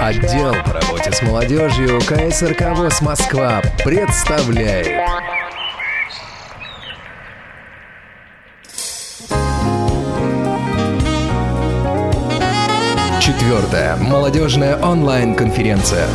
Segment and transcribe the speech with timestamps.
[0.00, 4.86] Отдел по работе с молодежью КСРК ВОЗ Москва представляет.
[13.20, 16.06] Четвертая молодежная онлайн-конференция.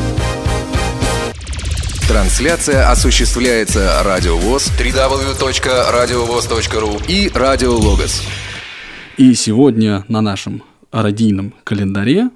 [2.07, 8.23] Трансляция осуществляется Радио ВОЗ, www.radiovoz.ru и Радио Логос.
[9.17, 12.29] И сегодня на нашем радийном календаре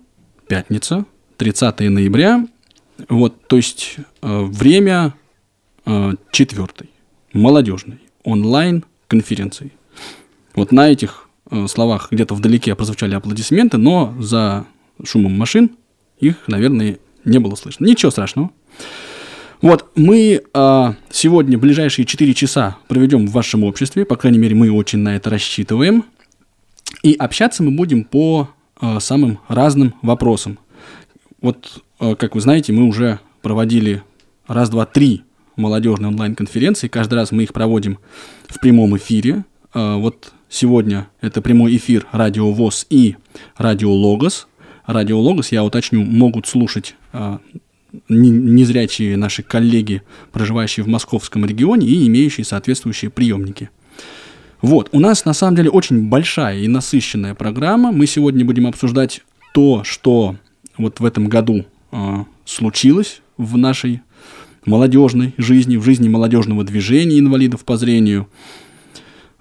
[0.47, 1.05] пятница,
[1.37, 2.45] 30 ноября,
[3.09, 5.13] вот, то есть э, время
[5.85, 6.89] э, четвертой,
[7.33, 9.71] молодежной, онлайн-конференции.
[10.55, 14.65] Вот на этих э, словах где-то вдалеке прозвучали аплодисменты, но за
[15.03, 15.71] шумом машин
[16.19, 17.85] их, наверное, не было слышно.
[17.85, 18.51] Ничего страшного.
[19.61, 24.71] Вот, мы э, сегодня ближайшие 4 часа проведем в вашем обществе, по крайней мере, мы
[24.71, 26.05] очень на это рассчитываем.
[27.03, 28.49] И общаться мы будем по
[28.81, 30.59] э, самым разным вопросам.
[31.41, 34.03] Вот, э, как вы знаете, мы уже проводили
[34.47, 35.23] раз, два, три
[35.55, 36.87] молодежные онлайн-конференции.
[36.87, 37.99] Каждый раз мы их проводим
[38.47, 39.45] в прямом эфире.
[39.73, 43.15] Э, вот сегодня это прямой эфир Радио ВОЗ и
[43.57, 44.47] Радио Логос.
[44.85, 47.37] Радио Логос, я уточню, могут слушать э,
[48.09, 53.69] незрячие наши коллеги, проживающие в московском регионе и имеющие соответствующие приемники.
[54.61, 57.91] Вот, у нас на самом деле очень большая и насыщенная программа.
[57.91, 59.21] Мы сегодня будем обсуждать
[59.53, 60.35] то, что
[60.77, 64.01] вот в этом году э, случилось в нашей
[64.65, 68.27] молодежной жизни, в жизни молодежного движения инвалидов по зрению.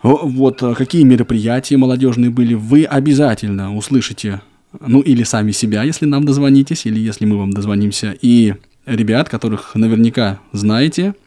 [0.02, 4.40] Вот какие мероприятия молодежные были, вы обязательно услышите,
[4.78, 9.74] ну или сами себя, если нам дозвонитесь, или если мы вам дозвонимся, и ребят, которых
[9.74, 11.14] наверняка знаете–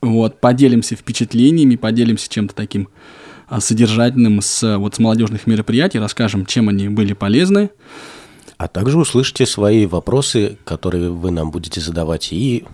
[0.00, 2.88] вот, поделимся впечатлениями, поделимся чем-то таким
[3.48, 7.70] а, содержательным с, вот, с молодежных мероприятий, расскажем, чем они были полезны.
[8.58, 12.64] А также услышите свои вопросы, которые вы нам будете задавать, и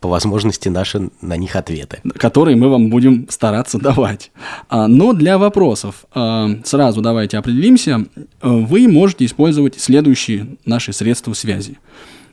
[0.00, 2.00] по возможности наши на них ответы.
[2.14, 4.30] Которые мы вам будем стараться давать.
[4.68, 8.06] А, но для вопросов а, сразу давайте определимся.
[8.40, 11.78] Вы можете использовать следующие наши средства связи.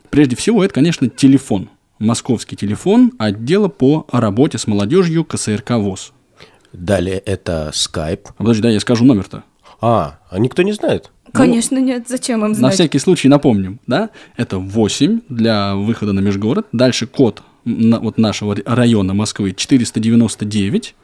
[0.10, 1.70] Прежде всего, это, конечно, телефон–
[2.02, 6.12] московский телефон отдела по работе с молодежью КСРК ВОЗ.
[6.74, 8.30] Далее это Skype.
[8.38, 9.44] Подожди, да, я скажу номер-то.
[9.80, 11.12] А, а никто не знает?
[11.32, 12.72] Конечно, ну, нет, зачем им знать?
[12.72, 18.18] На всякий случай напомним, да, это 8 для выхода на межгород, дальше код на, вот
[18.18, 20.96] нашего района Москвы 499,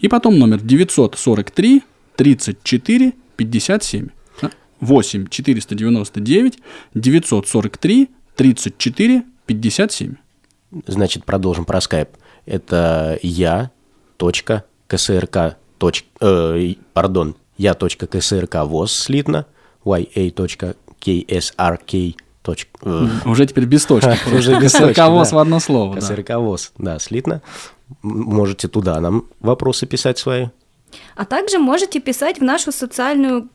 [0.00, 1.82] и потом номер 943
[2.16, 4.08] 34 57.
[4.80, 6.58] 8 499
[6.94, 10.14] 943 34 57.
[10.86, 12.10] Значит, продолжим про скайп.
[12.44, 13.70] Это я,
[14.16, 19.46] точка, КСРК, точка, э, пардон, я, точка, КСРК, ВОЗ слитно,
[19.86, 24.16] ya, точка, KSRK, точка, э, Уже теперь без точки.
[24.34, 25.96] Уже без КСРК, в одно слово.
[25.96, 27.42] КСРК, ВОЗ, да, слитно.
[28.02, 30.48] Можете туда нам вопросы писать свои.
[31.14, 33.48] А также можете писать в нашу социальную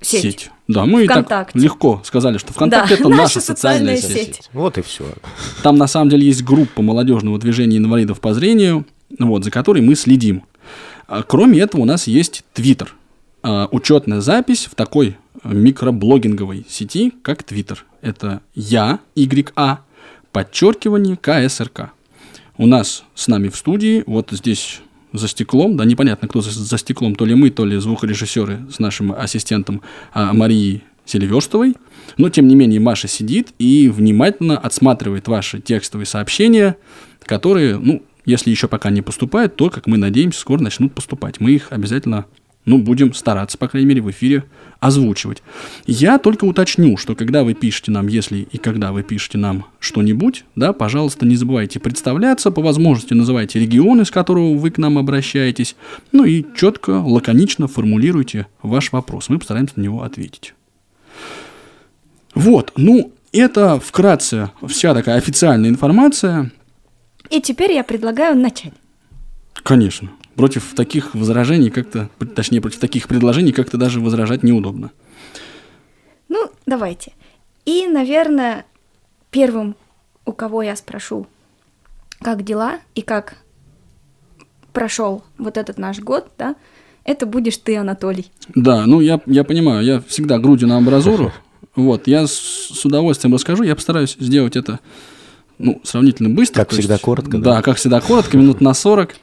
[0.00, 0.22] сеть.
[0.22, 0.50] сеть.
[0.68, 1.58] Да, мы ВКонтакте.
[1.58, 4.36] и так легко сказали, что ВКонтакте да, это наша социальная, социальная сеть.
[4.36, 4.50] сеть.
[4.52, 5.04] Вот и все.
[5.62, 8.86] Там на самом деле есть группа молодежного движения инвалидов по зрению,
[9.18, 10.44] вот, за которой мы следим.
[11.26, 12.94] Кроме этого у нас есть Твиттер.
[13.42, 17.84] Учетная запись в такой микроблогинговой сети, как Твиттер.
[18.00, 19.78] Это я, YA,
[20.32, 21.90] подчеркивание КСРК.
[22.56, 24.80] У нас с нами в студии, вот здесь
[25.12, 28.78] за стеклом, да, непонятно, кто за, за стеклом, то ли мы, то ли звукорежиссеры с
[28.78, 29.80] нашим ассистентом
[30.12, 31.76] а, Марией Селиверстовой.
[32.16, 36.76] Но, тем не менее, Маша сидит и внимательно отсматривает ваши текстовые сообщения,
[37.24, 41.40] которые, ну, если еще пока не поступают, то, как мы надеемся, скоро начнут поступать.
[41.40, 42.26] Мы их обязательно
[42.66, 44.44] ну, будем стараться, по крайней мере, в эфире
[44.80, 45.42] озвучивать.
[45.86, 50.44] Я только уточню, что когда вы пишете нам, если и когда вы пишете нам что-нибудь,
[50.56, 55.76] да, пожалуйста, не забывайте представляться, по возможности называйте регионы, с которого вы к нам обращаетесь,
[56.12, 59.28] ну и четко, лаконично формулируйте ваш вопрос.
[59.28, 60.54] Мы постараемся на него ответить.
[62.34, 66.50] Вот, ну, это вкратце вся такая официальная информация.
[67.30, 68.72] И теперь я предлагаю начать.
[69.62, 74.90] Конечно против таких возражений как-то, точнее, против таких предложений как-то даже возражать неудобно.
[76.28, 77.12] Ну, давайте.
[77.64, 78.64] И, наверное,
[79.30, 79.76] первым,
[80.26, 81.26] у кого я спрошу,
[82.20, 83.36] как дела и как
[84.72, 86.56] прошел вот этот наш год, да,
[87.04, 88.30] это будешь ты, Анатолий.
[88.54, 91.32] Да, ну я, я понимаю, я всегда грудью на амбразуру.
[91.76, 94.78] Вот, я с, с удовольствием расскажу, я постараюсь сделать это
[95.58, 96.60] ну, сравнительно быстро.
[96.60, 97.56] Как всегда есть, коротко, да?
[97.56, 99.16] Да, как всегда коротко, минут на 40.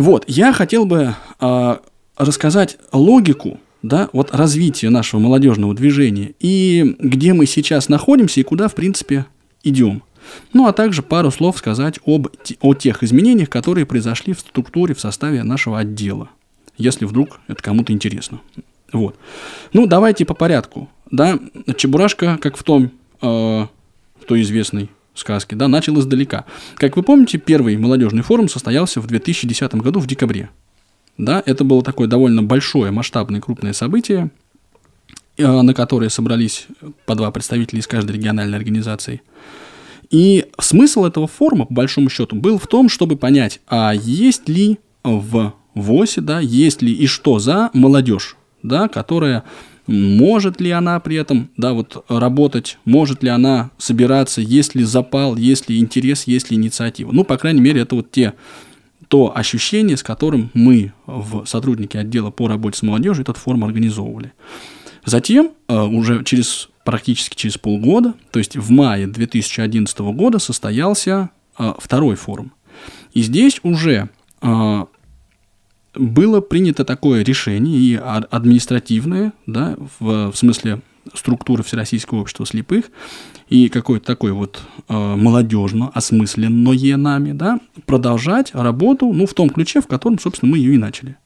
[0.00, 1.76] Вот, я хотел бы э,
[2.16, 8.68] рассказать логику да, вот развития нашего молодежного движения и где мы сейчас находимся и куда,
[8.68, 9.26] в принципе,
[9.62, 10.02] идем.
[10.54, 12.28] Ну, а также пару слов сказать об,
[12.62, 16.30] о тех изменениях, которые произошли в структуре, в составе нашего отдела,
[16.78, 18.40] если вдруг это кому-то интересно.
[18.94, 19.16] Вот.
[19.74, 20.88] Ну, давайте по порядку.
[21.10, 21.38] Да,
[21.76, 24.88] Чебурашка, как в том, э, в той известной
[25.20, 26.44] сказке, да, начал издалека.
[26.76, 30.50] Как вы помните, первый молодежный форум состоялся в 2010 году в декабре.
[31.16, 34.30] Да, это было такое довольно большое, масштабное, крупное событие,
[35.36, 36.66] э, на которое собрались
[37.06, 39.22] по два представителя из каждой региональной организации.
[40.10, 44.78] И смысл этого форума, по большому счету, был в том, чтобы понять, а есть ли
[45.04, 49.44] в ВОСе, да, есть ли и что за молодежь, да, которая
[49.90, 55.36] может ли она при этом, да, вот работать, может ли она собираться, есть ли запал,
[55.36, 57.10] есть ли интерес, есть ли инициатива.
[57.12, 58.34] Ну, по крайней мере, это вот те,
[59.08, 64.32] то ощущение, с которым мы, в сотрудники отдела по работе с молодежью, этот форум организовывали.
[65.04, 71.72] Затем, э, уже через практически через полгода, то есть в мае 2011 года состоялся э,
[71.78, 72.52] второй форум.
[73.12, 74.08] И здесь уже
[74.40, 74.84] э,
[76.00, 80.80] было принято такое решение и административное, да, в, в смысле
[81.14, 82.86] структуры Всероссийского общества слепых
[83.48, 89.80] и какое-то такое вот э, молодежно осмысленное нами, да, продолжать работу, ну, в том ключе,
[89.80, 91.16] в котором, собственно, мы ее и начали.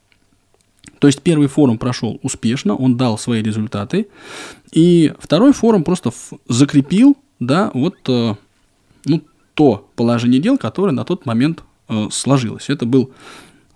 [0.98, 4.08] То есть первый форум прошел успешно, он дал свои результаты,
[4.72, 6.12] и второй форум просто
[6.48, 8.34] закрепил, да, вот, э,
[9.04, 9.22] ну,
[9.54, 12.70] то положение дел, которое на тот момент э, сложилось.
[12.70, 13.10] Это был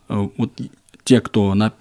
[0.08, 0.52] э, вот
[1.08, 1.72] те, кто на,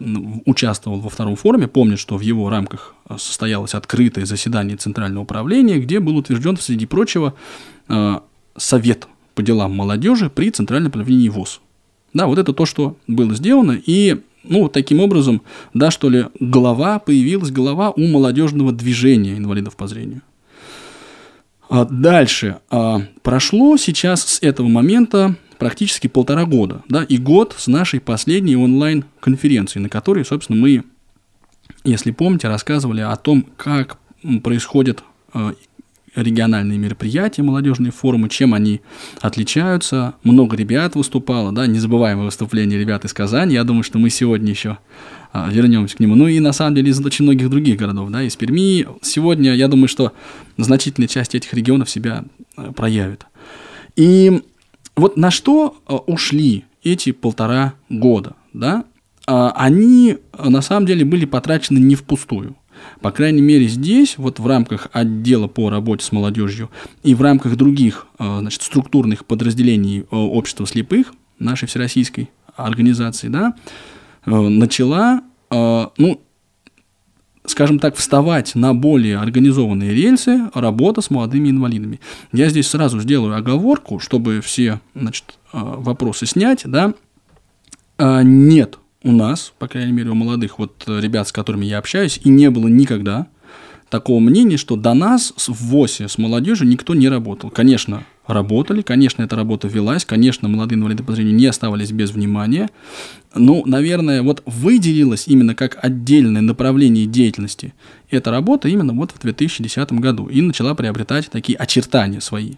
[0.46, 5.80] участвовал во втором форуме, помнят, что в его рамках э, состоялось открытое заседание Центрального управления,
[5.80, 7.34] где был утвержден, среди прочего,
[7.90, 8.20] э,
[8.56, 11.60] Совет по делам молодежи при Центральном управлении ВОЗ.
[12.14, 15.42] Да, вот это то, что было сделано, и ну, таким образом,
[15.74, 20.22] да, что ли, голова, появилась голова у молодежного движения инвалидов по зрению.
[21.70, 22.60] А дальше.
[22.70, 28.56] А, прошло сейчас с этого момента практически полтора года, да, и год с нашей последней
[28.56, 30.84] онлайн-конференции, на которой, собственно, мы,
[31.84, 33.98] если помните, рассказывали о том, как
[34.44, 35.54] происходят э,
[36.16, 38.82] региональные мероприятия, молодежные форумы, чем они
[39.22, 40.16] отличаются.
[40.24, 43.54] Много ребят выступало, да, незабываемое выступление ребят из Казани.
[43.54, 44.80] Я думаю, что мы сегодня еще
[45.32, 46.16] а, вернемся к нему.
[46.16, 48.88] Ну и на самом деле из очень многих других городов, да, из Перми.
[49.02, 50.14] Сегодня, я думаю, что
[50.58, 52.26] значительная часть этих регионов себя
[52.56, 53.26] а, проявит.
[53.96, 54.42] И
[54.98, 58.84] вот на что э, ушли эти полтора года, да?
[59.28, 62.56] А, они э, на самом деле были потрачены не впустую.
[63.02, 66.70] По крайней мере, здесь, вот в рамках отдела по работе с молодежью
[67.04, 73.54] и в рамках других э, значит, структурных подразделений общества слепых, нашей всероссийской организации, да,
[74.26, 75.22] начала,
[75.52, 76.22] ну,
[77.48, 82.00] скажем так, вставать на более организованные рельсы работа с молодыми инвалидами.
[82.32, 86.62] Я здесь сразу сделаю оговорку, чтобы все значит, а, вопросы снять.
[86.66, 86.94] Да?
[87.98, 92.20] А, нет у нас, по крайней мере, у молодых вот ребят, с которыми я общаюсь,
[92.24, 93.28] и не было никогда
[93.90, 97.50] такого мнения, что до нас в ВОСе с молодежью никто не работал.
[97.50, 102.70] Конечно, работали, конечно, эта работа велась, конечно, молодые инвалиды по зрению не оставались без внимания,
[103.34, 107.74] но, наверное, вот выделилась именно как отдельное направление деятельности
[108.10, 112.56] эта работа именно вот в 2010 году и начала приобретать такие очертания свои.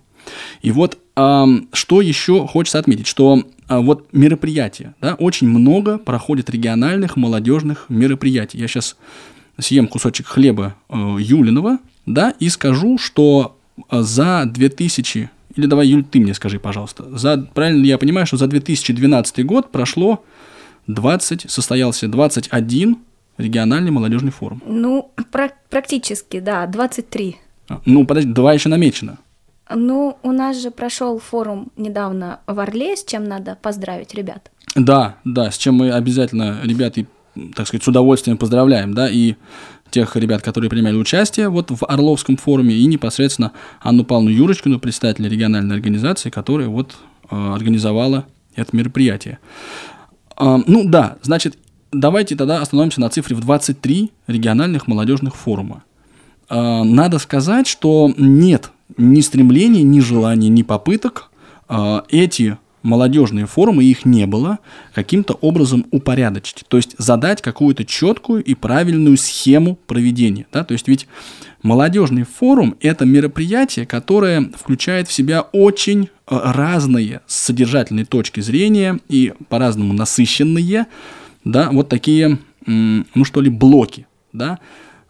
[0.62, 6.50] И вот э, что еще хочется отметить, что э, вот мероприятия, да, очень много проходит
[6.50, 8.58] региональных молодежных мероприятий.
[8.58, 8.96] Я сейчас
[9.60, 13.58] съем кусочек хлеба э, Юлиного, да, и скажу, что
[13.92, 18.26] э, за 2000, или давай, Юль, ты мне скажи, пожалуйста, за, правильно ли я понимаю,
[18.26, 20.24] что за 2012 год прошло
[20.88, 22.98] 20, состоялся 21
[23.38, 24.62] региональный молодежный форум?
[24.66, 27.38] Ну, пр- практически, да, 23.
[27.70, 29.18] А, ну, подожди, два еще намечено.
[29.74, 34.52] Ну, у нас же прошел форум недавно в Орле, с чем надо поздравить ребят.
[34.76, 37.06] Да, да, с чем мы обязательно ребят и
[37.56, 39.36] так сказать, с удовольствием поздравляем, да, и
[39.92, 45.30] тех ребят, которые принимали участие вот в Орловском форуме, и непосредственно Анну Павловну Юрочкину, председателя
[45.30, 46.96] региональной организации, которая вот
[47.30, 49.40] э, организовала это мероприятие.
[50.38, 51.58] Э, ну да, значит,
[51.92, 55.84] давайте тогда остановимся на цифре в 23 региональных молодежных форума.
[56.50, 61.30] Э, надо сказать, что нет ни стремления, ни желания, ни попыток
[61.68, 64.60] э, эти молодежные форумы, их не было,
[64.94, 70.46] каким-то образом упорядочить, то есть задать какую-то четкую и правильную схему проведения.
[70.52, 70.64] Да?
[70.64, 71.08] То есть ведь
[71.62, 79.00] молодежный форум– это мероприятие, которое включает в себя очень э, разные с содержательной точки зрения
[79.10, 80.88] и по-разному насыщенные,
[81.46, 84.08] да, вот такие, ну что ли, блоки.
[84.34, 84.60] да,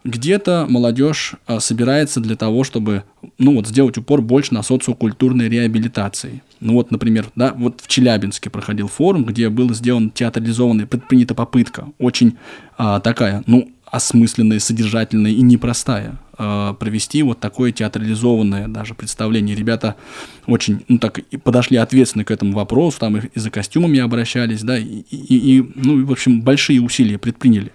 [0.04, 3.04] где-то молодежь а, собирается для того, чтобы,
[3.38, 6.42] ну вот, сделать упор больше на социокультурной реабилитации.
[6.60, 11.88] Ну вот, например, да, вот в Челябинске проходил форум, где была сделана театрализованная, предпринята попытка,
[11.98, 12.36] очень
[12.78, 19.56] а, такая, ну, осмысленная, содержательная и непростая, а, провести вот такое театрализованное даже представление.
[19.56, 19.96] Ребята
[20.46, 24.62] очень, ну так, и подошли ответственно к этому вопросу, там и, и за костюмами обращались,
[24.62, 27.72] да, и, и, и, ну, в общем, большие усилия предприняли.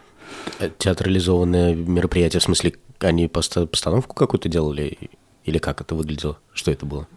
[0.59, 4.97] Э, Театрализованное мероприятие, в смысле, они поста- постановку какую-то делали?
[5.43, 6.37] Или как это выглядело?
[6.53, 7.07] Что это было?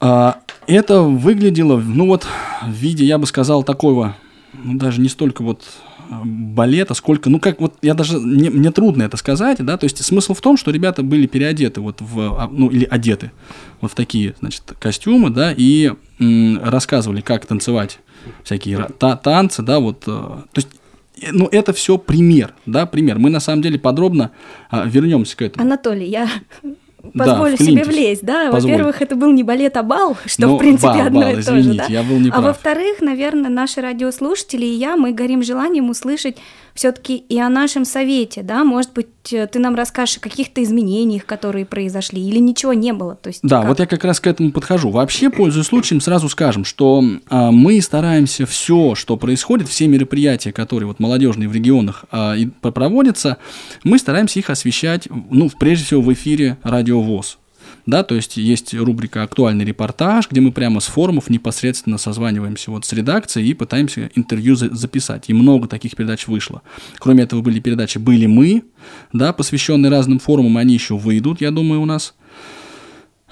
[0.00, 2.26] А, это выглядело, ну вот,
[2.66, 4.14] в виде, я бы сказал, такого,
[4.52, 5.64] ну даже не столько вот
[6.10, 9.84] а, балета, сколько, ну как вот, я даже, не, мне трудно это сказать, да, то
[9.84, 13.30] есть смысл в том, что ребята были переодеты вот в, а, ну или одеты
[13.80, 17.98] вот в такие, значит, костюмы, да, и м, рассказывали, как танцевать
[18.44, 20.76] всякие та- танцы, да, вот, э, то есть э,
[21.32, 23.18] ну, это все пример, да, пример.
[23.18, 24.30] Мы на самом деле подробно
[24.70, 25.64] а, вернемся к этому.
[25.64, 26.28] Анатолий, я
[27.14, 27.86] Да, позволю себе вклинитесь.
[27.86, 28.50] влезть, да?
[28.50, 31.42] Во-первых, это был не балет, а бал, что, Ну, в принципе, бал, одно бал, и
[31.42, 31.86] то же, да?
[31.88, 32.38] я был неправ.
[32.42, 36.36] А во-вторых, наверное, наши радиослушатели и я, мы горим желанием услышать
[36.74, 38.64] все-таки и о нашем совете, да?
[38.64, 43.14] Может быть, э, ты нам расскажешь о каких-то изменениях, которые произошли, или ничего не было,
[43.16, 43.68] то есть Да, как?
[43.68, 44.90] вот я как раз к этому подхожу.
[44.90, 50.86] Вообще, пользуясь случаем, сразу скажем, что а, мы стараемся все, что происходит, все мероприятия, которые
[50.86, 53.38] вот молодежные в регионах а, и проводятся,
[53.84, 57.38] мы стараемся их освещать, ну, прежде всего, в эфире Радио ВОЗ.
[57.86, 62.84] Да, то есть есть рубрика «Актуальный репортаж», где мы прямо с форумов непосредственно созваниваемся вот
[62.84, 65.26] с редакцией и пытаемся интервью за- записать.
[65.28, 66.62] И много таких передач вышло.
[66.98, 68.64] Кроме этого были передачи «Были мы»,
[69.12, 72.14] да, посвященные разным форумам, они еще выйдут, я думаю, у нас.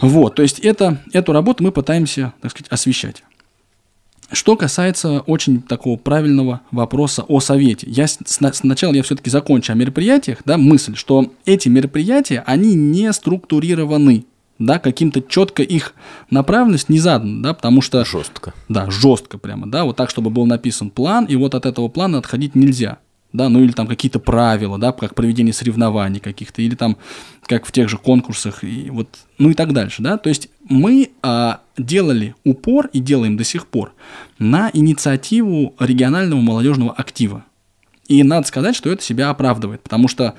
[0.01, 3.25] Вот, то есть это, эту работу мы пытаемся, так сказать, освещать.
[4.33, 7.87] Что касается очень такого правильного вопроса о совете.
[7.91, 14.25] Я сначала я все-таки закончу о мероприятиях, да, мысль, что эти мероприятия, они не структурированы,
[14.59, 15.95] да, каким-то четко их
[16.31, 18.05] направленность не задана, да, потому что...
[18.05, 18.55] Жестко.
[18.69, 22.19] Да, жестко прямо, да, вот так, чтобы был написан план, и вот от этого плана
[22.19, 22.99] отходить нельзя.
[23.33, 26.97] Да, ну или там какие-то правила, да, как проведение соревнований каких-то, или там
[27.47, 29.09] как в тех же конкурсах, и вот,
[29.39, 30.19] ну и так дальше, да.
[30.19, 33.93] То есть мы а, делали упор и делаем до сих пор
[34.39, 37.45] на инициативу регионального молодежного актива.
[38.07, 40.35] И надо сказать, что это себя оправдывает, потому что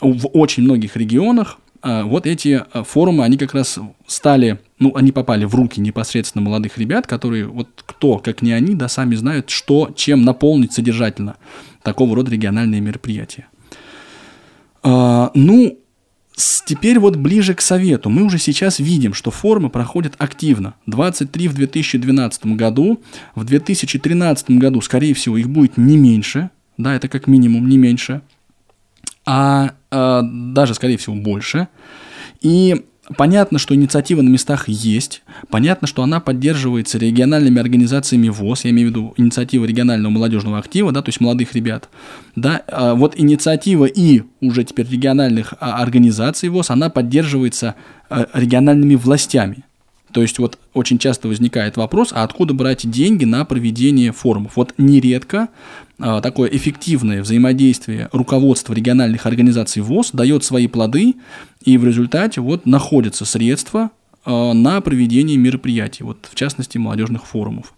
[0.00, 5.44] в очень многих регионах вот эти а, форумы, они как раз стали, ну, они попали
[5.44, 9.90] в руки непосредственно молодых ребят, которые, вот кто, как не они, да, сами знают, что,
[9.94, 11.36] чем наполнить содержательно
[11.82, 13.46] такого рода региональные мероприятия.
[14.82, 15.78] А, ну,
[16.66, 18.10] теперь вот ближе к совету.
[18.10, 20.74] Мы уже сейчас видим, что форумы проходят активно.
[20.86, 23.00] 23 в 2012 году,
[23.34, 28.22] в 2013 году, скорее всего, их будет не меньше, да, это как минимум не меньше,
[29.26, 31.68] а, а, даже, скорее всего, больше.
[32.40, 32.84] И
[33.16, 38.88] понятно, что инициатива на местах есть, понятно, что она поддерживается региональными организациями ВОЗ, я имею
[38.88, 41.88] в виду инициатива регионального молодежного актива, да, то есть молодых ребят,
[42.36, 47.74] да, а вот инициатива и уже теперь региональных а, организаций ВОЗ, она поддерживается
[48.08, 49.64] а, региональными властями.
[50.12, 54.56] То есть вот очень часто возникает вопрос, а откуда брать деньги на проведение форумов?
[54.56, 55.48] Вот нередко
[55.98, 61.14] а, такое эффективное взаимодействие руководства региональных организаций ВОЗ дает свои плоды,
[61.64, 63.90] и в результате вот находятся средства
[64.24, 67.74] а, на проведение мероприятий, вот в частности молодежных форумов.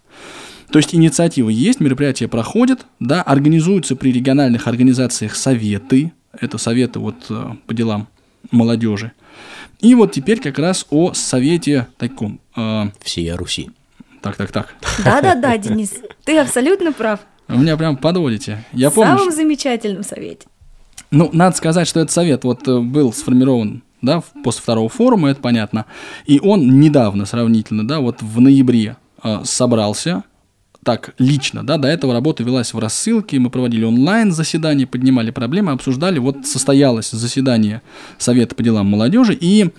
[0.71, 7.27] То есть инициатива есть, мероприятия проходят, да, организуются при региональных организациях советы, это советы вот
[7.29, 8.07] э, по делам
[8.49, 9.11] молодежи.
[9.83, 12.39] И вот теперь как раз о совете таком.
[12.55, 13.69] э, Всея Руси.
[14.21, 14.73] так, так, так.
[15.03, 17.19] Да-да-да, Денис, ты абсолютно прав.
[17.49, 18.63] Вы меня прям подводите.
[18.71, 20.47] Я В помню, самом что- замечательном совете.
[21.11, 25.29] ну, надо сказать, что этот совет вот э, был сформирован, да, в- после второго форума,
[25.29, 25.85] это понятно,
[26.25, 30.23] и он недавно сравнительно, да, вот в ноябре э, собрался,
[30.83, 35.71] так, лично, да, до этого работа велась в рассылке, мы проводили онлайн заседания, поднимали проблемы,
[35.71, 37.81] обсуждали, вот состоялось заседание
[38.17, 39.71] Совета по делам молодежи, и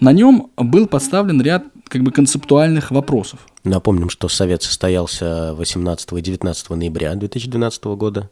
[0.00, 3.40] на нем был подставлен ряд, как бы, концептуальных вопросов.
[3.64, 8.30] Напомним, что совет состоялся 18 и 19 ноября 2012 года.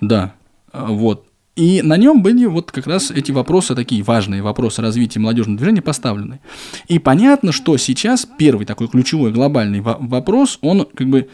[0.00, 0.34] Да,
[0.72, 1.26] вот.
[1.56, 5.80] И на нем были вот как раз эти вопросы, такие важные вопросы развития молодежного движения
[5.80, 6.40] поставлены.
[6.86, 11.28] И понятно, что сейчас первый такой ключевой глобальный во- вопрос, он как бы,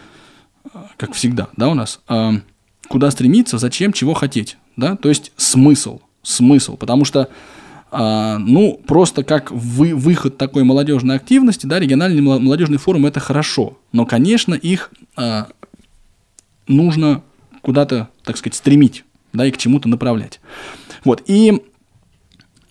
[0.96, 2.34] как всегда, да, у нас, а,
[2.88, 7.28] куда стремиться, зачем, чего хотеть, да, то есть смысл, смысл, потому что
[7.90, 13.20] а, ну, просто как вы, выход такой молодежной активности, да, региональный мол- молодежный форум это
[13.20, 15.48] хорошо, но, конечно, их а,
[16.66, 17.22] нужно
[17.60, 19.04] куда-то, так сказать, стремить.
[19.32, 20.40] да, и к чему-то направлять.
[21.04, 21.62] Вот, и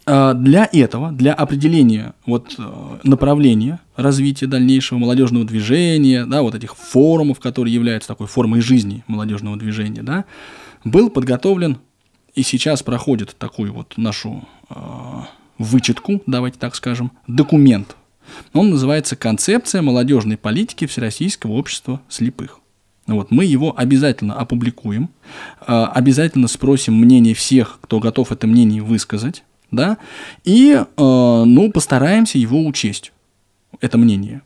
[0.05, 7.39] для этого, для определения вот э, направления развития дальнейшего молодежного движения, да, вот этих форумов,
[7.39, 10.25] которые являются такой формой жизни молодежного движения, да,
[10.84, 11.77] был подготовлен
[12.34, 14.75] и сейчас проходит такую вот нашу э,
[15.58, 17.96] вычетку, давайте так скажем, документ.
[18.53, 22.60] Он называется «Концепция молодежной политики Всероссийского общества слепых».
[23.08, 25.10] Вот, мы его обязательно опубликуем,
[25.60, 29.98] э, обязательно спросим мнение всех, кто готов это мнение высказать, да,
[30.44, 33.12] и, э, ну, постараемся его учесть,
[33.80, 34.42] это мнение.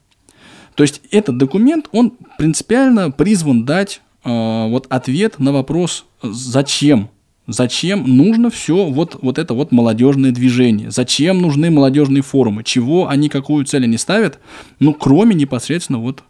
[0.75, 4.29] То есть этот документ, он принципиально призван дать э,
[4.69, 7.09] вот ответ на вопрос, зачем
[7.47, 10.89] Зачем нужно все вот, вот это вот молодежное движение?
[10.89, 12.63] Зачем нужны молодежные форумы?
[12.63, 14.39] Чего они, какую цель они ставят?
[14.79, 16.23] Ну, кроме непосредственно вот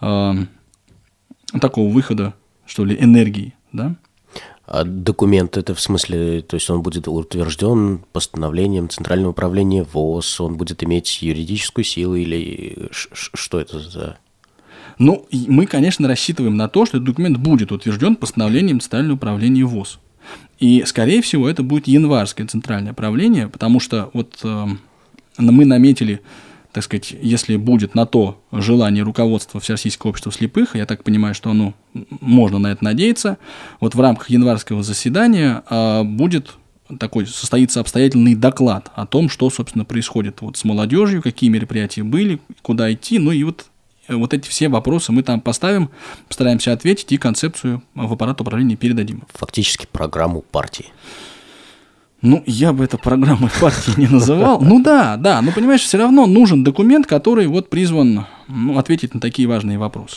[0.00, 0.34] э,
[1.60, 3.96] такого выхода, что ли, энергии, да?
[4.66, 10.56] А документ это в смысле, то есть он будет утвержден постановлением Центрального управления ВОЗ, он
[10.56, 14.18] будет иметь юридическую силу или что это за...
[14.98, 20.00] Ну, мы, конечно, рассчитываем на то, что этот документ будет утвержден постановлением Центрального управления ВОЗ.
[20.58, 24.66] И, скорее всего, это будет январское центральное правление, потому что вот э,
[25.38, 26.22] мы наметили,
[26.76, 31.48] так сказать, если будет на то желание руководства Всероссийского общества слепых, я так понимаю, что
[31.48, 31.72] оно,
[32.20, 33.38] можно на это надеяться,
[33.80, 36.50] вот в рамках январского заседания э, будет
[37.00, 42.40] такой состоится обстоятельный доклад о том, что, собственно, происходит вот с молодежью, какие мероприятия были,
[42.60, 43.64] куда идти, ну и вот
[44.08, 45.88] вот эти все вопросы мы там поставим,
[46.28, 49.22] постараемся ответить и концепцию в аппарат управления передадим.
[49.32, 50.92] Фактически программу партии.
[52.26, 54.60] Ну, я бы это программой партии не называл.
[54.60, 59.20] Ну да, да, но понимаешь, все равно нужен документ, который вот призван ну, ответить на
[59.20, 60.16] такие важные вопросы.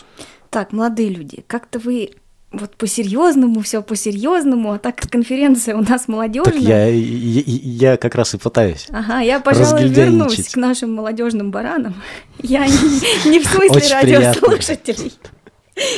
[0.49, 2.11] Так, молодые люди, как-то вы
[2.51, 6.53] вот по-серьезному, все по-серьезному, а так как конференция у нас молодежная.
[6.53, 8.87] Так я, я, я как раз и пытаюсь.
[8.89, 11.93] Ага, я, пожалуй, вернусь к нашим молодежным баранам.
[12.41, 15.13] Я не, не в смысле радиослушателей.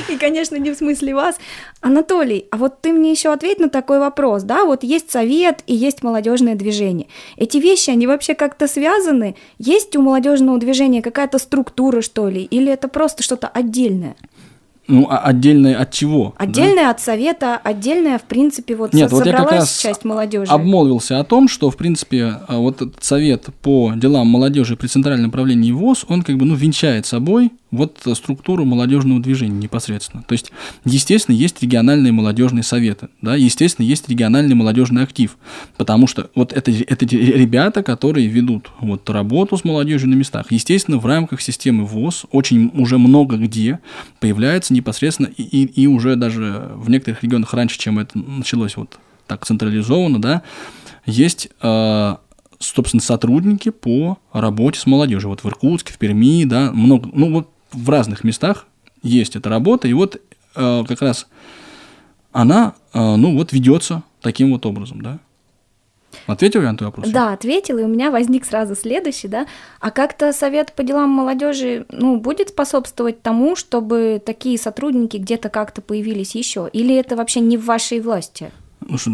[0.10, 1.38] И, конечно, не в смысле вас.
[1.82, 4.65] Анатолий, а вот ты мне еще ответь на такой вопрос, да?
[4.65, 7.08] Вот есть совет и есть молодежное движение.
[7.38, 9.36] Эти вещи, они вообще как-то связаны?
[9.58, 12.44] Есть у молодежного движения какая-то структура, что ли?
[12.44, 14.15] Или это просто что-то отдельное?
[14.88, 16.34] Ну, а отдельное от чего?
[16.38, 16.89] Отдельное да?
[16.89, 20.52] от совета, отдельное, в принципе, вот Нет, вот я как раз часть молодежи.
[20.52, 25.30] обмолвился о том, что, в принципе, а, вот этот совет по делам молодежи при Центральном
[25.30, 30.24] управлении ВОЗ, он как бы, ну, венчает собой вот структуру молодежного движения непосредственно.
[30.24, 30.52] То есть,
[30.86, 35.38] естественно, есть региональные молодежные советы, да, естественно, есть региональный молодежный актив,
[35.78, 40.48] потому что вот это, это ребята, которые ведут вот работу с молодежью на местах.
[40.50, 43.80] Естественно, в рамках системы ВОЗ очень уже много где
[44.20, 49.00] появляется непосредственно и, и, и уже даже в некоторых регионах раньше, чем это началось вот
[49.28, 50.42] так централизованно, да,
[51.06, 52.16] есть э,
[52.60, 55.30] собственно, сотрудники по работе с молодежью.
[55.30, 58.66] Вот в Иркутске, в Перми, да, много, ну вот в разных местах
[59.02, 60.22] есть эта работа, и вот
[60.56, 61.28] э, как раз
[62.32, 65.20] она, э, ну вот, ведется таким вот образом, да.
[66.28, 67.10] Ответил я на твой вопрос?
[67.10, 69.48] Да, ответил, и у меня возник сразу следующий, да.
[69.80, 75.82] А как-то совет по делам молодежи, ну, будет способствовать тому, чтобы такие сотрудники где-то как-то
[75.82, 76.70] появились еще?
[76.74, 78.52] Или это вообще не в вашей власти?
[78.88, 79.12] Ну, что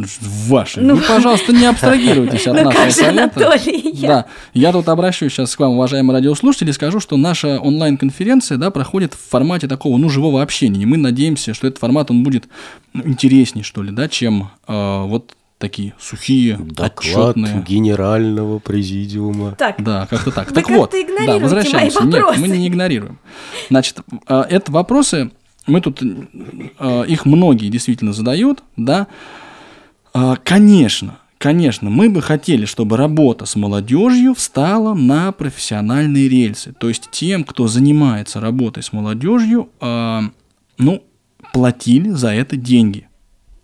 [0.48, 0.82] ваши?
[0.82, 3.48] Ну, Вы, пожалуйста, не абстрагируйтесь от ну, нашего совета.
[3.48, 4.08] Анатолий, я...
[4.08, 9.14] Да, я тут обращусь сейчас к вам, уважаемые радиослушатели, скажу, что наша онлайн-конференция, да, проходит
[9.14, 10.84] в формате такого, ну, живого общения.
[10.84, 12.48] И мы надеемся, что этот формат, он будет
[12.94, 17.64] ну, интереснее, что ли, да, чем э, вот такие сухие, Доклад отчетные.
[17.68, 19.56] генерального президиума.
[19.58, 19.76] Так.
[19.80, 20.50] Да, как-то так.
[20.50, 20.94] Вы так вот,
[21.26, 22.04] да, возвращаемся.
[22.04, 23.20] Нет, мы не игнорируем.
[23.70, 25.32] Значит, э, это вопросы,
[25.66, 29.08] мы тут, э, их многие действительно задают, да,
[30.44, 36.74] конечно, конечно, мы бы хотели, чтобы работа с молодежью встала на профессиональные рельсы.
[36.80, 40.24] То есть тем, кто занимается работой с молодежью, а,
[40.78, 41.04] ну,
[41.54, 43.08] платили за это деньги.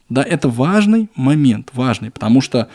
[0.09, 2.67] Да, это важный момент, важный, потому что,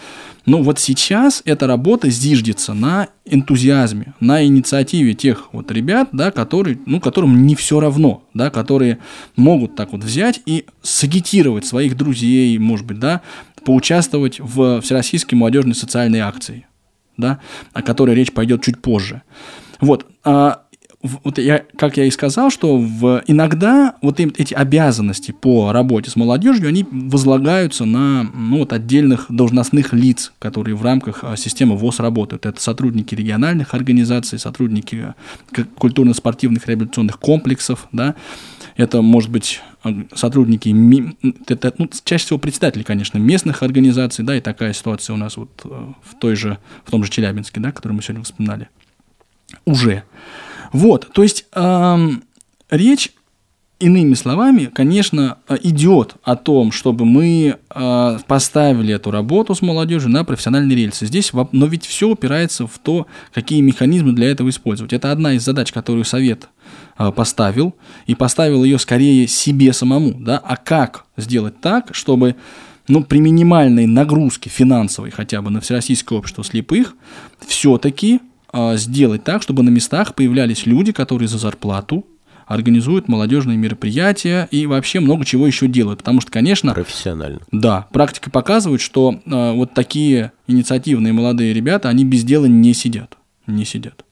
[0.45, 6.81] ну, вот сейчас эта работа зиждется на энтузиазме, на инициативе тех вот ребят, да, которые,
[6.87, 8.99] ну, которым не все равно, да, которые
[9.37, 13.21] могут так вот взять и сагитировать своих друзей, может быть, да,
[13.69, 16.67] поучаствовать в Всероссийской молодежной социальной акции,
[17.19, 17.39] да,
[17.75, 19.21] о которой речь пойдет чуть позже.
[19.79, 20.63] Вот, а,
[21.03, 26.17] вот я, как я и сказал, что в, иногда вот эти обязанности по работе с
[26.17, 32.01] молодежью, они возлагаются на ну, вот отдельных должностных лиц, которые в рамках а, системы ВОЗ
[32.01, 32.47] работают.
[32.47, 35.13] Это сотрудники региональных организаций, сотрудники
[35.77, 38.15] культурно-спортивных реабилитационных комплексов, да,
[38.79, 40.73] Это, может быть, э, сотрудники,
[41.51, 45.51] это, ну, чаще всего председатели, конечно, местных организаций, да, и такая ситуация у нас вот
[45.65, 45.69] э,
[46.05, 48.69] в той же, в том же Челябинске, да, который мы сегодня вспоминали.
[49.65, 50.05] Уже.
[50.73, 52.23] Вот, то есть эм,
[52.71, 53.13] речь
[53.81, 60.25] Иными словами, конечно, э, идет о том, чтобы мы поставили эту работу с молодежью на
[60.25, 61.07] профессиональные рельсы.
[61.07, 64.93] Здесь, но ведь все упирается в то, какие механизмы для этого использовать.
[64.93, 66.49] Это одна из задач, которую совет
[67.15, 67.75] поставил,
[68.07, 70.15] и поставил ее скорее себе самому.
[70.15, 70.39] Да?
[70.39, 72.37] А как сделать так, чтобы
[72.89, 76.95] ну, при минимальной нагрузке финансовой хотя бы на Всероссийское общество слепых
[77.47, 78.21] все-таки
[78.75, 82.07] сделать так, чтобы на местах появлялись люди, которые за зарплату
[82.49, 86.01] организуют молодежные мероприятия и вообще много чего еще делают.
[86.01, 86.73] Потому что, конечно...
[86.73, 87.41] Профессионально.
[87.53, 93.17] Да, практика показывает, что э, вот такие инициативные молодые ребята, они без дела не сидят.
[93.47, 94.05] Не сидят.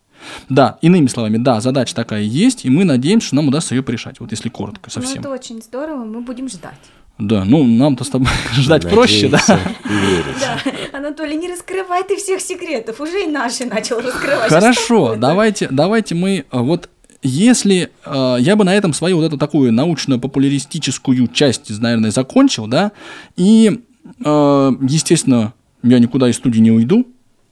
[0.48, 4.20] Да, иными словами, да, задача такая есть, и мы надеемся, что нам удастся ее решать,
[4.20, 5.16] вот если коротко совсем.
[5.16, 6.74] Ну, это очень здорово, мы будем ждать.
[7.18, 9.60] Да, ну нам-то с тобой ждать Надеяться проще, да?
[9.84, 10.36] верить.
[10.38, 14.50] Да, Анатолий, не раскрывай ты всех секретов, уже и наши начал раскрывать.
[14.50, 16.90] Хорошо, давайте, давайте мы э, вот
[17.22, 22.92] если э, я бы на этом свою вот эту такую научно-популяристическую часть, наверное, закончил, да,
[23.36, 23.80] и,
[24.24, 27.06] э, естественно, я никуда из студии не уйду,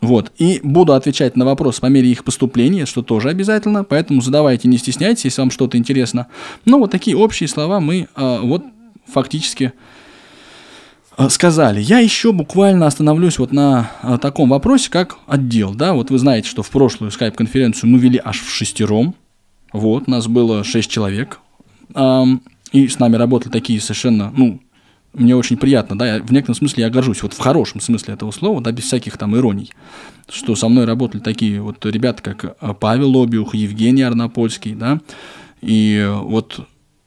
[0.04, 4.68] вот, и буду отвечать на вопросы по мере их поступления, что тоже обязательно, поэтому задавайте,
[4.68, 6.26] не стесняйтесь, если вам что-то интересно.
[6.64, 8.64] Ну, вот такие общие слова мы э, вот
[9.06, 9.72] фактически
[11.16, 11.80] э, сказали.
[11.80, 16.48] Я еще буквально остановлюсь вот на э, таком вопросе, как отдел, да, вот вы знаете,
[16.48, 19.14] что в прошлую скайп-конференцию мы вели аж в шестером,
[19.72, 21.40] вот, нас было шесть человек,
[22.72, 24.60] и с нами работали такие совершенно, ну,
[25.14, 28.30] мне очень приятно, да, я, в некотором смысле я горжусь, вот в хорошем смысле этого
[28.30, 29.72] слова, да, без всяких там ироний,
[30.28, 35.00] что со мной работали такие вот ребята, как э, Павел Обиух, Евгений Арнопольский, да,
[35.60, 36.60] и вот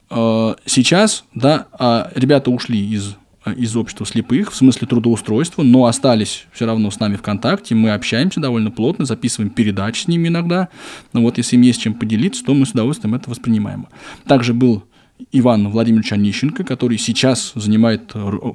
[0.09, 3.15] э, сейчас, да, э, ребята ушли из
[3.47, 7.75] Э, из общества слепых, в смысле трудоустройства, но остались все равно с нами в контакте,
[7.75, 10.69] мы общаемся довольно плотно, записываем передачи с ними иногда,
[11.13, 13.87] но вот если им есть чем поделиться, то мы с удовольствием это воспринимаем.
[14.25, 14.83] Также был
[15.31, 18.13] Иван Владимирович Онищенко, который сейчас занимает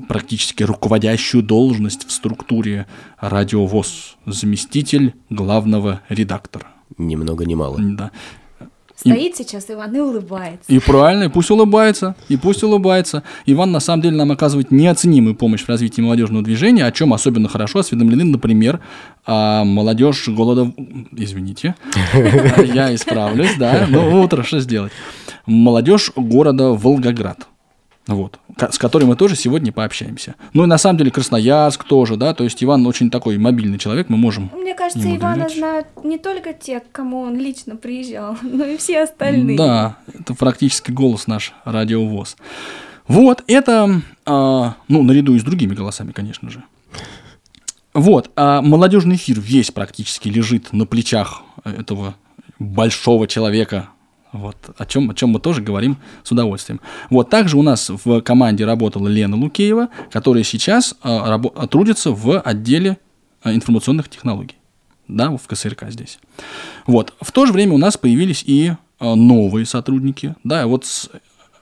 [0.08, 2.86] практически руководящую должность в структуре
[3.18, 6.68] радиовоз, заместитель главного редактора.
[6.98, 7.78] Ни много ни мало.
[7.80, 8.10] Да.
[9.06, 9.36] Стоит и...
[9.36, 10.72] сейчас Иван и улыбается.
[10.72, 13.22] И правильно, и пусть улыбается, и пусть улыбается.
[13.46, 17.48] Иван на самом деле нам оказывает неоценимую помощь в развитии молодежного движения, о чем особенно
[17.48, 18.80] хорошо осведомлены, например,
[19.26, 20.72] а молодежь голода...
[21.12, 21.74] Извините,
[22.74, 24.92] я исправлюсь, да, ну утро что сделать.
[25.46, 27.46] Молодежь города Волгоград
[28.06, 30.34] вот, с которой мы тоже сегодня пообщаемся.
[30.54, 34.08] Ну и на самом деле Красноярск тоже, да, то есть Иван очень такой мобильный человек,
[34.08, 34.50] мы можем.
[34.54, 35.56] Мне кажется, Ивана доверять.
[35.56, 39.56] знают не только те, к кому он лично приезжал, но и все остальные.
[39.56, 42.36] Да, это практически голос наш радиовоз.
[43.06, 46.62] Вот, это, а, ну, наряду и с другими голосами, конечно же.
[47.94, 52.14] Вот, а молодежный эфир весь практически лежит на плечах этого
[52.58, 53.90] большого человека,
[54.32, 56.80] вот, о чем, о чем мы тоже говорим с удовольствием.
[57.10, 62.40] Вот, также у нас в команде работала Лена Лукеева, которая сейчас а, рабо- трудится в
[62.40, 62.98] отделе
[63.42, 64.56] а, информационных технологий,
[65.08, 66.18] да, в КСРК здесь.
[66.86, 71.10] Вот, в то же время у нас появились и а, новые сотрудники, да, вот с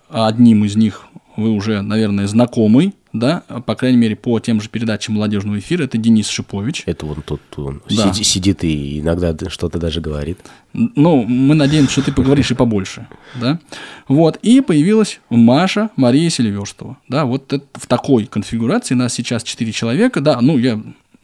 [0.08, 1.06] одним из них
[1.36, 5.98] вы уже, наверное, знакомый, да, по крайней мере, по тем же передачам молодежного эфира, это
[5.98, 6.84] Денис Шипович.
[6.86, 8.12] Это вон тут он да.
[8.12, 10.38] сидит, сидит и иногда что-то даже говорит.
[10.72, 13.08] Ну, мы надеемся, что ты поговоришь и побольше,
[13.40, 13.58] да.
[14.06, 19.72] Вот, и появилась Маша Мария Селиверстова, да, вот это, в такой конфигурации нас сейчас 4
[19.72, 20.80] человека, да, ну, я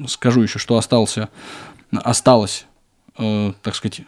[0.08, 1.28] скажу еще, что остался,
[1.92, 2.66] осталось,
[3.18, 4.02] э, так сказать,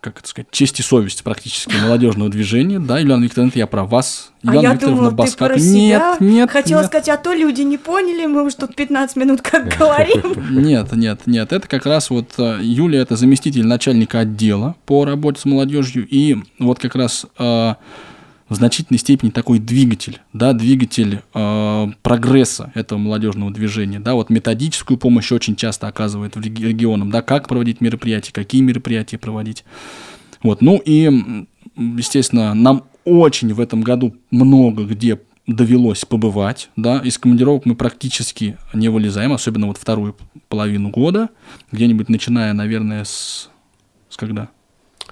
[0.00, 4.30] как это сказать, честь и совесть практически молодежного движения, да, Юлиана Викторовна, я про вас.
[4.42, 5.48] Юлиана а я Викторовна думала, Баскак.
[5.48, 5.80] ты про себя?
[5.80, 6.50] Нет, нет.
[6.50, 6.86] Хотела нет.
[6.88, 10.62] сказать, а то люди не поняли, мы уже тут 15 минут как говорим.
[10.62, 15.40] Нет, нет, нет, это как раз вот э, Юлия, это заместитель начальника отдела по работе
[15.40, 17.74] с молодежью, и вот как раз э,
[18.48, 24.98] в значительной степени такой двигатель, да, двигатель э, прогресса этого молодежного движения, да, вот методическую
[24.98, 29.64] помощь очень часто оказывает в регионам, да, как проводить мероприятия, какие мероприятия проводить,
[30.42, 37.18] вот, ну и, естественно, нам очень в этом году много где довелось побывать, да, из
[37.18, 40.14] командировок мы практически не вылезаем, особенно вот вторую
[40.48, 41.30] половину года,
[41.72, 43.50] где-нибудь начиная, наверное, с,
[44.10, 44.50] с когда?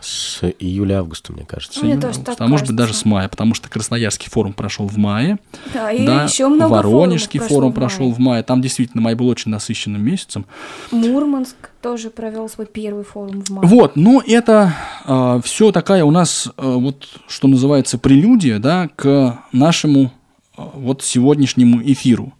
[0.00, 1.84] С июля-августа, мне кажется.
[1.84, 4.96] Мне тоже так а может быть даже с мая, потому что Красноярский форум прошел в
[4.96, 5.38] мае,
[5.72, 8.42] Да, и да, еще много Воронежский форум прошел в мае.
[8.42, 10.46] Там действительно май был очень насыщенным месяцем.
[10.90, 13.68] Мурманск тоже провел свой первый форум в мае.
[13.68, 14.74] Вот, но это
[15.44, 20.12] все такая у нас, э, вот что называется, прелюдия, да, к нашему
[20.56, 22.32] э, вот сегодняшнему эфиру.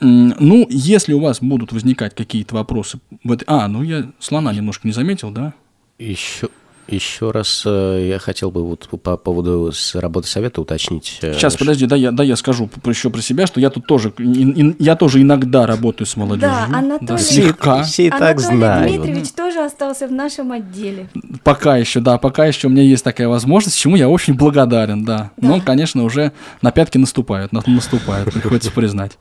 [0.00, 3.00] Ну, если у вас будут возникать какие-то вопросы,
[3.46, 5.54] а, ну я слона немножко не заметил, да?
[5.98, 6.48] Еще,
[6.86, 11.18] еще раз э, я хотел бы вот по поводу работы совета уточнить.
[11.22, 13.86] э, Сейчас, ш- подожди, да я, да я скажу еще про себя, что я тут
[13.86, 16.50] тоже, я тоже иногда работаю с молодежью.
[16.70, 17.82] Да, Анатолий- слегка.
[17.82, 18.92] Все и так Анатолий знают.
[18.92, 21.08] Дмитриевич тоже остался в нашем отделе.
[21.42, 25.32] Пока еще, да, пока еще у меня есть такая возможность, чему я очень благодарен, да.
[25.36, 26.30] Но, конечно, уже
[26.62, 29.18] на пятки наступают, на- наступают, приходится признать.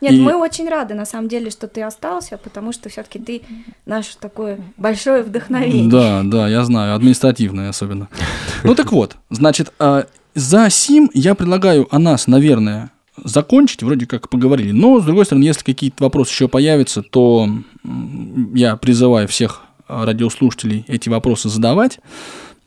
[0.00, 3.42] Нет, И- мы очень рады, на самом деле, что ты остался, потому что все-таки ты
[3.86, 5.88] наше такое большое вдохновение.
[5.88, 8.08] Да, да, я знаю, административное особенно.
[8.62, 12.90] Ну так вот, значит, а, за сим я предлагаю о нас, наверное,
[13.22, 14.72] закончить, вроде как поговорили.
[14.72, 17.48] Но, с другой стороны, если какие-то вопросы еще появятся, то
[18.54, 22.00] я призываю всех радиослушателей эти вопросы задавать.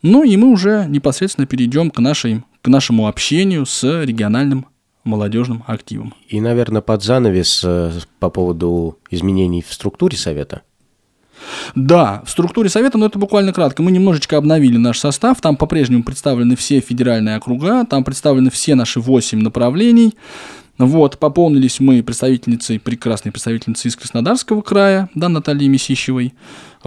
[0.02, 4.66] Ну и мы уже непосредственно перейдем к, нашей, к нашему общению с региональным
[5.08, 6.14] молодежным активом.
[6.28, 10.62] И, наверное, под занавес э, по поводу изменений в структуре совета.
[11.74, 13.82] Да, в структуре совета, но это буквально кратко.
[13.82, 15.40] Мы немножечко обновили наш состав.
[15.40, 20.14] Там по-прежнему представлены все федеральные округа, там представлены все наши восемь направлений.
[20.78, 26.34] Вот, пополнились мы представительницей, прекрасной представительницей из Краснодарского края, да, Натальей Месищевой,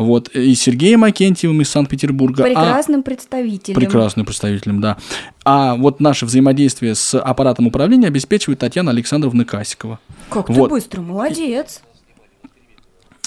[0.01, 2.43] вот, и Сергеем Акентьевым из Санкт-Петербурга.
[2.43, 3.75] А- Прекрасным представителем.
[3.75, 4.97] Прекрасным представителем, да.
[5.45, 9.99] А вот наше взаимодействие с аппаратом управления обеспечивает Татьяна Александровна Касикова.
[10.29, 10.69] Как ты Вот.
[10.69, 11.81] быстро, молодец.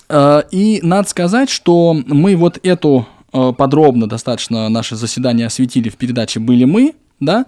[0.08, 5.96] Э, И надо сказать, что мы вот эту э, подробно достаточно наше заседание осветили в
[5.96, 7.46] передаче «Были мы», да,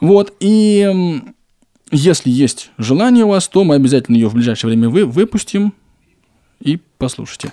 [0.00, 1.20] вот, и
[1.90, 5.72] если есть желание у вас, то мы обязательно ее в ближайшее время вы, выпустим
[6.62, 7.52] и послушайте.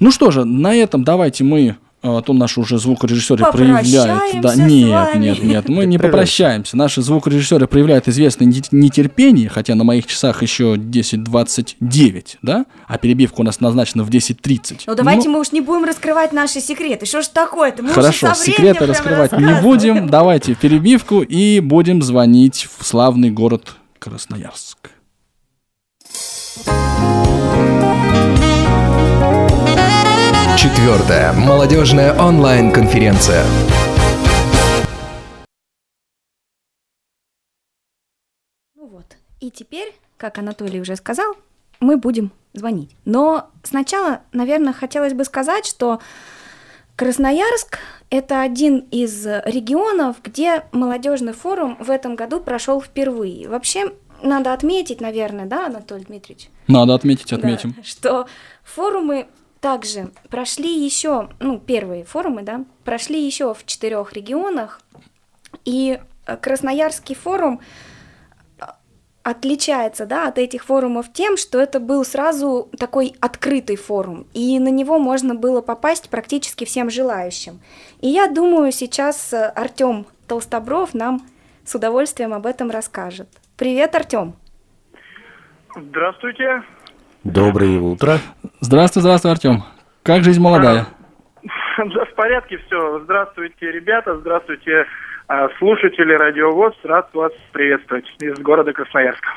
[0.00, 3.86] Ну что же, на этом давайте мы, а то наши уже звукорежиссеры проявляют...
[3.88, 5.24] Попрощаемся Да, с нет, вами.
[5.24, 6.76] нет, нет, мы не попрощаемся.
[6.76, 12.66] Наши звукорежиссеры проявляют известное нет- нетерпение, хотя на моих часах еще 10.29, да?
[12.86, 14.82] А перебивка у нас назначена в 10.30.
[14.86, 17.06] Ну давайте мы уж не будем раскрывать наши секреты.
[17.06, 17.82] Что ж такое-то?
[17.82, 20.08] Мы Хорошо, уже со временем секреты раскрывать не будем.
[20.08, 24.90] Давайте перебивку и будем звонить в славный город Красноярск.
[30.56, 33.44] Четвертая молодежная онлайн-конференция.
[38.74, 39.04] Ну вот.
[39.40, 41.34] И теперь, как Анатолий уже сказал,
[41.80, 42.90] мы будем звонить.
[43.04, 46.00] Но сначала, наверное, хотелось бы сказать, что
[46.96, 47.78] Красноярск–
[48.10, 53.48] это один из регионов, где молодежный форум в этом году прошел впервые.
[53.48, 53.92] Вообще,
[54.22, 56.48] надо отметить, наверное, да, Анатолий Дмитриевич?
[56.66, 57.76] Надо отметить, Да, отметим.
[57.84, 58.26] что
[58.64, 59.26] форумы
[59.66, 64.80] также прошли еще, ну, первые форумы, да, прошли еще в четырех регионах,
[65.64, 65.98] и
[66.28, 67.60] э, Красноярский форум
[68.60, 68.64] э,
[69.24, 74.68] отличается, да, от этих форумов тем, что это был сразу такой открытый форум, и на
[74.68, 77.60] него можно было попасть практически всем желающим.
[78.00, 81.26] И я думаю, сейчас Артем Толстобров нам
[81.64, 83.26] с удовольствием об этом расскажет.
[83.56, 84.36] Привет, Артем.
[85.74, 86.62] Здравствуйте.
[87.26, 88.18] Доброе утро.
[88.60, 89.64] Здравствуй, здравствуй, Артем.
[90.04, 90.86] Как жизнь молодая?
[91.78, 93.00] Да, в порядке все.
[93.00, 94.16] Здравствуйте, ребята.
[94.16, 94.86] Здравствуйте,
[95.28, 96.72] а, слушатели Радиовоз.
[96.84, 99.28] Рад вас приветствовать из города Красноярска.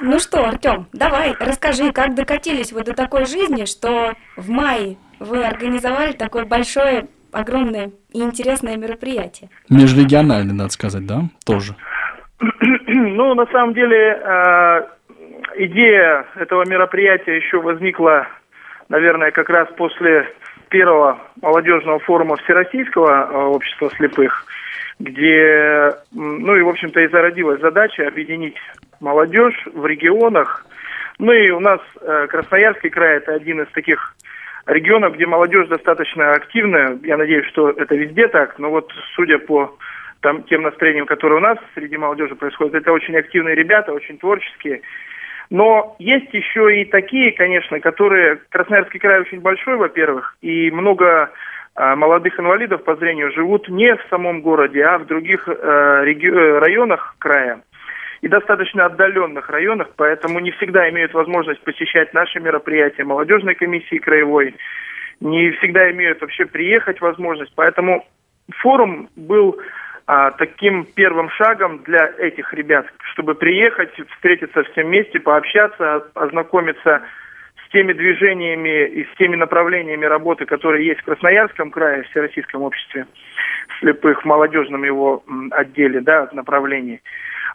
[0.00, 5.44] Ну что, Артем, давай, расскажи, как докатились вы до такой жизни, что в мае вы
[5.44, 9.50] организовали такое большое, огромное и интересное мероприятие.
[9.68, 11.24] Межрегиональный, надо сказать, да?
[11.44, 11.74] Тоже.
[12.88, 14.88] Ну, на самом деле, а,
[15.56, 18.28] идея этого мероприятия еще возникла,
[18.88, 20.26] наверное, как раз после
[20.68, 24.44] первого молодежного форума Всероссийского а, общества слепых,
[24.98, 28.56] где, ну и, в общем-то, и зародилась задача объединить
[29.00, 30.66] молодежь в регионах.
[31.18, 34.14] Ну и у нас э, Красноярский край– это один из таких
[34.66, 36.98] регионов, где молодежь достаточно активная.
[37.04, 39.76] Я надеюсь, что это везде так, но вот судя по
[40.20, 44.82] там, тем настроениям, которые у нас среди молодежи происходят, это очень активные ребята, очень творческие.
[45.50, 48.40] Но есть еще и такие, конечно, которые...
[48.50, 51.30] Красноярский край очень большой, во-первых, и много
[51.74, 55.52] а, молодых инвалидов по зрению живут не в самом городе, а в других э,
[56.04, 57.60] реги- э, районах края
[58.22, 64.54] и достаточно отдаленных районах, поэтому не всегда имеют возможность посещать наши мероприятия молодежной комиссии краевой.
[65.20, 67.52] не всегда имеют вообще приехать возможность.
[67.54, 68.04] Поэтому
[68.62, 69.58] форум был
[70.06, 77.02] а, таким первым шагом для этих ребят, чтобы приехать, встретиться всем вместе, пообщаться, ознакомиться
[77.66, 82.62] с теми движениями и с теми направлениями работы, которые есть в Красноярском крае, в Всероссийском
[82.62, 83.06] обществе
[83.80, 87.00] слепых, в молодежном его отделе, да, направлении.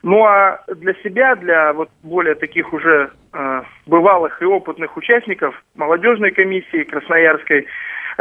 [0.04, 6.32] Ну а для себя, для вот более таких уже э, бывалых и опытных участников молодежной
[6.32, 7.68] комиссии Красноярской,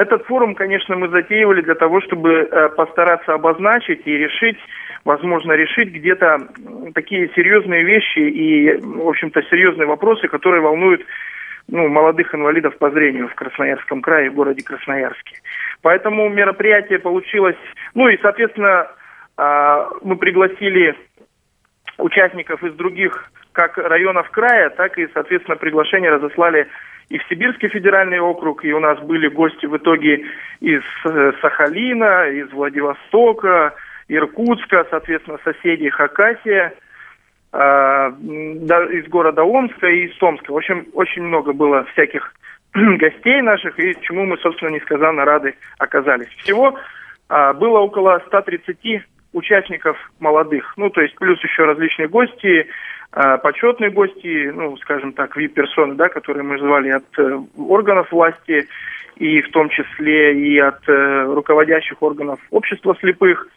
[0.00, 4.56] этот форум, конечно, мы затеивали для того, чтобы э, постараться обозначить и решить,
[5.04, 6.38] возможно, решить где-то
[6.94, 11.02] такие серьезные вещи и, в общем-то, серьезные вопросы, которые волнуют
[11.68, 15.36] ну, молодых инвалидов по зрению в Красноярском крае, в городе Красноярске.
[15.82, 17.58] Поэтому мероприятие получилось,
[17.94, 18.88] ну и, соответственно,
[19.36, 20.96] э, мы пригласили
[21.98, 26.68] участников из других как районов края, так и, соответственно, приглашение разослали
[27.10, 30.24] и в Сибирский федеральный округ, и у нас были гости в итоге
[30.60, 33.74] из э, Сахалина, из Владивостока,
[34.08, 36.72] Иркутска, соответственно, соседей Хакасия,
[37.52, 40.52] э, из города Омска и из Томска.
[40.52, 42.32] В общем, очень много было всяких
[42.74, 46.28] гостей наших, и чему мы, собственно, несказанно рады оказались.
[46.38, 46.78] Всего
[47.28, 52.68] э, было около 130 участников молодых, ну, то есть плюс еще различные гости,
[53.12, 58.68] э, почетные гости, ну, скажем так, вип-персоны, да, которые мы звали от э, органов власти,
[59.16, 63.48] и в том числе и от э, руководящих органов общества слепых.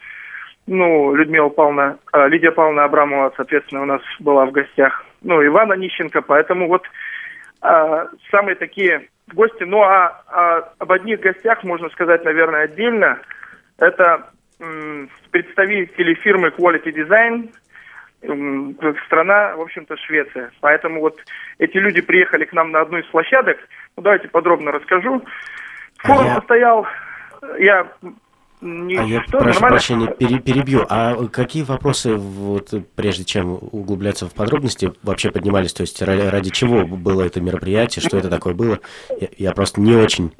[0.66, 5.04] Ну, Людмила Павловна, э, Лидия Павловна Абрамова, соответственно, у нас была в гостях.
[5.22, 6.84] Ну, Ивана Нищенко, поэтому вот
[7.62, 9.64] э, самые такие гости.
[9.64, 13.18] Ну, а, а об одних гостях можно сказать, наверное, отдельно.
[13.78, 14.28] Это
[15.30, 17.50] представители фирмы Quality Design,
[19.06, 20.50] страна, в общем-то, Швеция.
[20.60, 21.18] Поэтому вот
[21.58, 23.58] эти люди приехали к нам на одну из площадок.
[23.96, 25.22] Ну, давайте подробно расскажу.
[25.98, 26.34] Форум а я...
[26.36, 26.86] состоял,
[27.58, 27.86] я
[28.64, 29.76] не, а я что, прошу нормально?
[29.76, 30.86] прощения, пере, перебью.
[30.88, 35.74] А какие вопросы, вот, прежде чем углубляться в подробности, вообще поднимались?
[35.74, 38.78] То есть ради чего было это мероприятие, что это такое было?
[39.20, 40.32] Я, я просто не очень...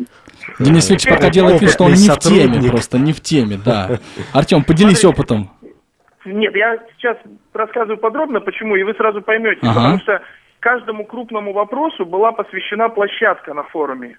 [0.58, 4.00] Денис Викторович пока делает вид, что он не в теме, просто не в теме, да.
[4.32, 5.50] Артем, поделись опытом.
[6.24, 7.18] Нет, я сейчас
[7.52, 9.60] рассказываю подробно, почему, и вы сразу поймете.
[9.62, 9.74] Ага.
[9.74, 10.22] Потому что
[10.60, 14.16] каждому крупному вопросу была посвящена площадка на форуме.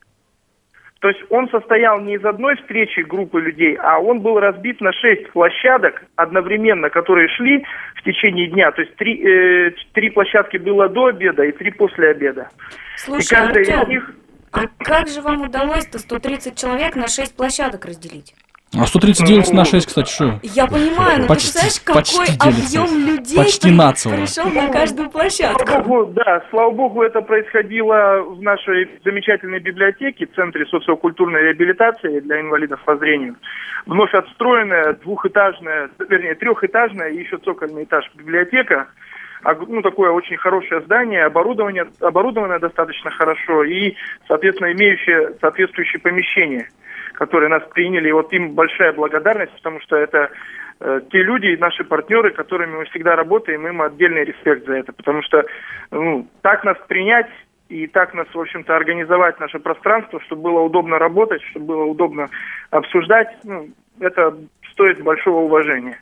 [1.01, 4.91] То есть он состоял не из одной встречи группы людей, а он был разбит на
[4.93, 7.63] шесть площадок одновременно, которые шли
[7.95, 8.71] в течение дня.
[8.71, 12.49] То есть три, э, три площадки было до обеда и три после обеда.
[12.97, 14.11] Слушай, и Артем, из них...
[14.51, 18.33] а как же вам удалось-то 130 человек на шесть площадок разделить?
[18.77, 20.39] А 139 на 6, кстати, что?
[20.43, 25.09] Я понимаю, но почти, ты представляешь, какой почти объем людей почти при, пришел на каждую
[25.09, 25.65] площадку?
[25.65, 32.41] Слава богу, да, слава богу, это происходило в нашей замечательной библиотеке, Центре социокультурной реабилитации для
[32.41, 33.37] инвалидов по зрению.
[33.85, 38.87] Вновь отстроенная, двухэтажная, вернее, трехэтажная и еще цокольный этаж библиотека
[39.67, 43.93] ну, такое очень хорошее здание, оборудование, оборудованное достаточно хорошо и,
[44.27, 46.67] соответственно, имеющее соответствующее помещение
[47.15, 48.09] которые нас приняли.
[48.09, 50.29] И вот им большая благодарность, потому что это
[50.79, 54.93] э, те люди, наши партнеры, которыми мы всегда работаем, им отдельный респект за это.
[54.93, 55.45] Потому что
[55.91, 57.29] ну, так нас принять
[57.69, 62.29] и так нас, в общем-то, организовать наше пространство, чтобы было удобно работать, чтобы было удобно
[62.69, 64.37] обсуждать, ну, это
[64.71, 65.97] стоит большого уважения.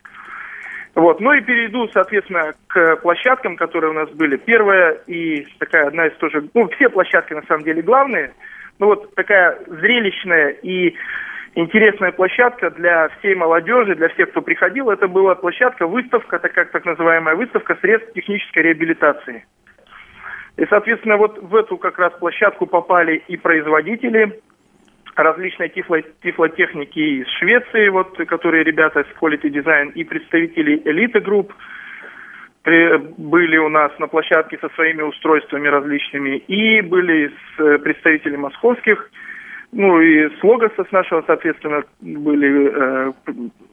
[0.94, 1.20] Вот.
[1.20, 4.36] Ну и перейду, соответственно, к площадкам, которые у нас были.
[4.36, 8.32] Первая и такая одна из тоже, ну, все площадки на самом деле главные–
[8.78, 10.94] ну вот такая зрелищная и
[11.54, 14.90] интересная площадка для всей молодежи, для всех, кто приходил.
[14.90, 19.44] Это была площадка, выставка, так как так называемая выставка средств технической реабилитации.
[20.56, 24.40] И, соответственно, вот в эту как раз площадку попали и производители
[25.16, 31.52] различной тифло, тифлотехники из Швеции, вот, которые ребята с Quality Design, и представители элиты групп,
[32.64, 39.10] были у нас на площадке со своими устройствами различными, и были с э, представители московских,
[39.72, 43.12] ну и с Логоса с нашего, соответственно, были э,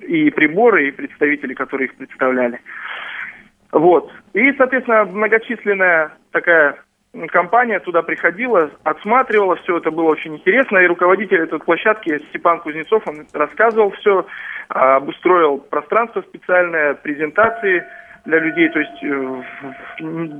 [0.01, 2.59] и приборы, и представители, которые их представляли.
[3.71, 4.11] Вот.
[4.33, 6.75] И, соответственно, многочисленная такая
[7.29, 13.07] компания туда приходила, отсматривала все, это было очень интересно, и руководитель этой площадки Степан Кузнецов,
[13.07, 14.25] он рассказывал все,
[14.67, 17.85] обустроил пространство специальное, презентации–
[18.25, 19.43] для людей, то есть э,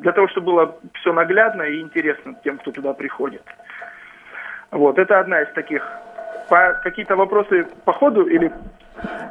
[0.01, 3.43] для того, чтобы было все наглядно и интересно тем, кто туда приходит.
[4.71, 5.85] Вот, это одна из таких.
[6.49, 8.51] По, какие-то вопросы по ходу или...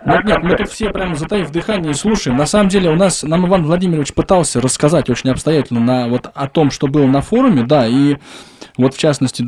[0.07, 2.37] Нет, нет, мы тут все прям затаив дыхание и слушаем.
[2.37, 6.49] На самом деле у нас, нам Иван Владимирович пытался рассказать очень обстоятельно на, вот, о
[6.49, 8.17] том, что было на форуме, да, и
[8.79, 9.45] вот в частности,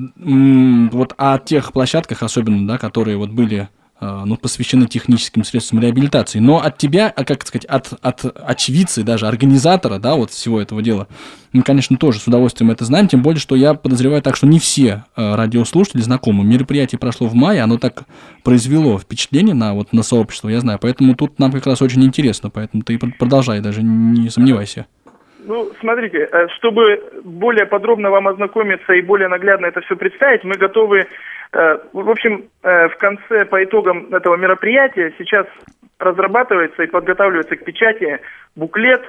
[0.95, 3.69] вот о тех площадках особенно, да, которые вот были
[4.03, 6.41] ну, посвящены техническим средствам реабилитации.
[6.41, 10.83] Но от тебя, а как сказать, от, от очевидца, даже организатора, да, вот всего этого
[10.83, 11.07] дела,
[11.53, 14.59] мы, конечно, тоже с удовольствием это знаем, тем более, что я подозреваю так, что не
[14.59, 16.45] все э, радиослушатели знакомы.
[16.45, 18.03] Мероприятие прошло в мае, оно так
[18.43, 22.51] произвело впечатление на, вот, на сообщество, я знаю, поэтому тут нам как раз очень интересно,
[22.51, 24.87] поэтому ты продолжай, даже не сомневайся.
[25.45, 30.55] Ну, смотрите, э, чтобы более подробно вам ознакомиться и более наглядно это все представить, мы
[30.55, 31.07] готовы Э,
[31.53, 35.47] в общем, э, в конце, по итогам этого мероприятия, сейчас
[35.99, 38.21] разрабатывается и подготавливается к печати
[38.57, 39.03] буклет,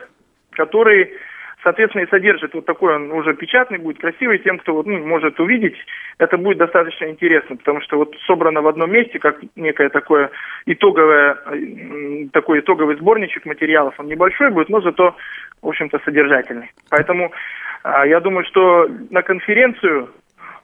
[0.51, 1.13] который,
[1.63, 5.39] соответственно, и содержит вот такой, он уже печатный будет, красивый, тем, кто вот, ну, может
[5.39, 5.75] увидеть,
[6.17, 10.29] это будет достаточно интересно, потому что вот собрано в одном месте, как некое такое
[10.65, 11.37] итоговое,
[12.33, 15.15] такой итоговый сборничек материалов, он небольшой будет, но зато,
[15.61, 16.71] в общем-то, содержательный.
[16.89, 17.31] Поэтому
[17.83, 20.09] а, я думаю, что на конференцию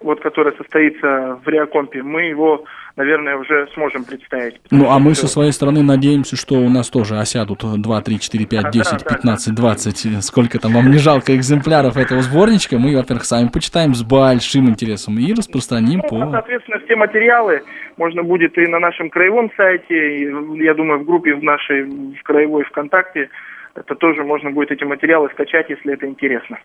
[0.02, 2.64] вот, которая состоится в Реакомпе, мы его,
[2.96, 4.60] наверное, уже сможем представить.
[4.72, 8.46] Ну, а мы со своей стороны надеемся, что у нас тоже осядут 2, 3, 4,
[8.46, 12.96] 5, 10, да, 15, да, 20, сколько там вам не жалко экземпляров этого сборничка, мы,
[12.96, 16.32] во-первых, сами почитаем с большим интересом и распространим ну, по...
[16.32, 17.64] Соответственно, все материалы
[17.98, 22.24] можно будет и на нашем краевом сайте, и, я думаю, в группе в нашей в
[22.24, 23.30] краевой ВКонтакте,
[23.76, 26.60] это тоже можно будет эти материалы скачать, если это интересно.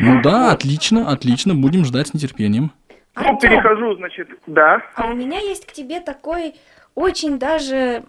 [0.00, 2.72] Ну да, отлично, отлично, будем ждать с нетерпением.
[3.14, 4.82] Ну, перехожу, значит, да.
[4.94, 6.54] А у меня есть к тебе такой
[6.94, 8.04] очень даже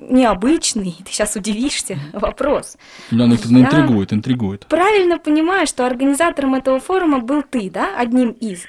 [0.00, 2.78] необычный, ты сейчас удивишься, вопрос.
[3.10, 4.66] Да, ну, это интригует, интригует.
[4.68, 8.64] Правильно понимаю, что организатором этого форума был ты, да, одним из?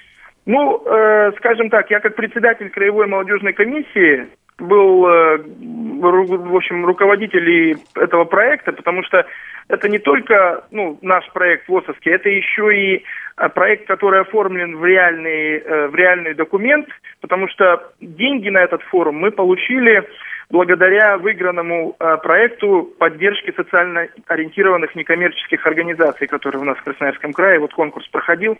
[0.46, 4.28] Ну, э, скажем так, я как председатель краевой молодежной комиссии
[4.62, 9.26] был, э, в общем, руководитель этого проекта, потому что
[9.68, 13.04] это не только ну, наш проект ВОСовский, это еще и
[13.38, 16.88] э, проект, который оформлен в реальный, э, в реальный документ,
[17.22, 20.04] потому что деньги на этот форум мы получили
[20.50, 27.72] благодаря выигранному проекту поддержки социально ориентированных некоммерческих организаций, которые у нас в Красноярском крае, вот
[27.76, 28.58] конкурс проходил.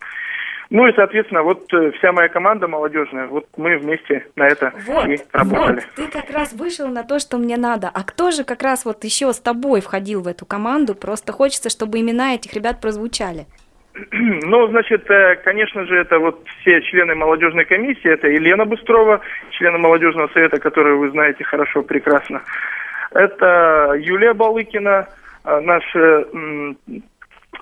[0.70, 5.08] Ну и, соответственно, вот э, вся моя команда молодежная, вот мы вместе на это вот,
[5.08, 5.78] и работали.
[5.78, 7.90] Вот, ты как раз вышел на то, что мне надо.
[7.92, 10.94] А кто же как раз вот еще с тобой входил в эту команду?
[10.94, 13.48] Просто хочется, чтобы имена этих ребят прозвучали.
[14.12, 18.10] Ну, значит, э, конечно же, это вот все члены молодежной комиссии.
[18.10, 22.44] Это Елена Быстрова, члены молодежного совета, которую вы знаете хорошо, прекрасно.
[23.12, 25.08] Это Юлия Балыкина,
[25.46, 25.84] э, наш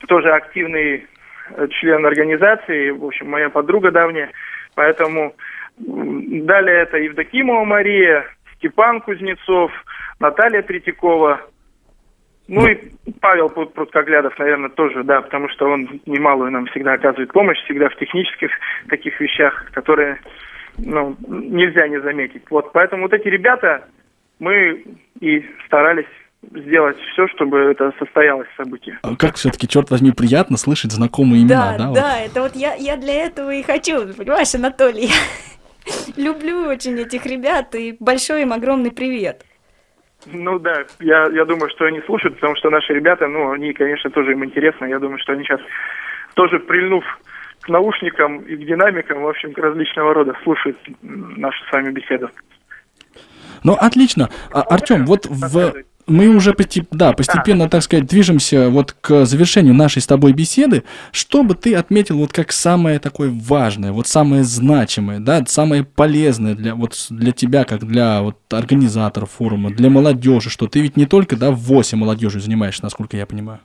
[0.08, 1.08] тоже активный
[1.80, 4.32] член организации, в общем, моя подруга давняя.
[4.76, 5.36] Поэтому
[5.78, 8.26] далее это Евдокимова Мария,
[8.56, 9.72] Степан Кузнецов,
[10.20, 11.41] Наталья Третьякова,
[12.48, 12.78] ну и
[13.20, 17.95] Павел Пруткоглядов, наверное, тоже, да, потому что он немалую нам всегда оказывает помощь, всегда в
[17.98, 18.52] технических
[18.88, 20.20] таких вещах, которые
[20.78, 22.43] ну, нельзя не заметить.
[22.50, 23.86] Вот, поэтому вот эти ребята,
[24.39, 24.86] мы
[25.20, 26.06] и старались
[26.44, 29.00] сделать все, чтобы это состоялось событие.
[29.02, 31.78] А как все-таки, черт возьми, приятно слышать знакомые имена, да?
[31.78, 32.26] Да, да, вот?
[32.26, 35.10] это вот я, я для этого и хочу, понимаешь, Анатолий?
[36.18, 39.44] Люблю очень этих ребят, и большой им огромный привет.
[40.26, 44.10] Ну да, я, я думаю, что они слушают, потому что наши ребята, ну, они, конечно,
[44.10, 44.86] тоже им интересно.
[44.86, 45.62] Я думаю, что они сейчас
[46.34, 47.04] тоже прильнув
[47.62, 52.30] к наушникам и к динамикам, в общем, к различного рода, слушают нашу с вами беседу.
[53.64, 54.30] Ну, отлично.
[54.52, 55.74] А, Артем, вот в,
[56.08, 56.55] мы уже
[56.91, 60.84] да, постепенно, так сказать, движемся вот к завершению нашей с тобой беседы.
[61.12, 66.55] Что бы ты отметил вот как самое такое важное, вот самое значимое, да, самое полезное
[66.55, 71.05] для, вот для тебя, как для вот организаторов форума, для молодежи, что ты ведь не
[71.05, 73.60] только, да, в 8 молодежи занимаешься, насколько я понимаю.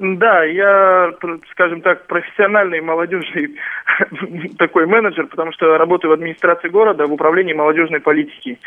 [0.00, 1.12] Да, я,
[1.50, 3.54] скажем так, профессиональный молодежный
[4.58, 8.58] такой менеджер, потому что работаю в администрации города в управлении молодежной политики.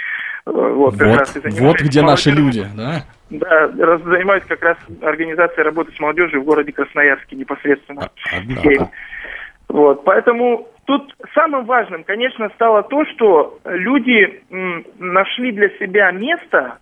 [0.46, 3.04] Вот, вот, раз вот где наши люди, да?
[3.30, 8.10] Да, занимаюсь как раз организацией работы с молодежью в городе Красноярске непосредственно.
[8.32, 8.92] Однако.
[9.70, 14.44] Вот, поэтому тут самым важным, конечно, стало то, что люди
[15.00, 16.78] нашли для себя место,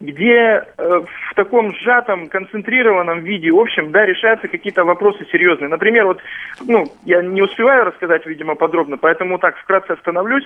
[0.00, 5.68] где э, в таком сжатом, концентрированном виде, в общем, да, решаются какие-то вопросы серьезные.
[5.68, 6.20] Например, вот,
[6.66, 10.44] ну, я не успеваю рассказать, видимо, подробно, поэтому так вкратце остановлюсь.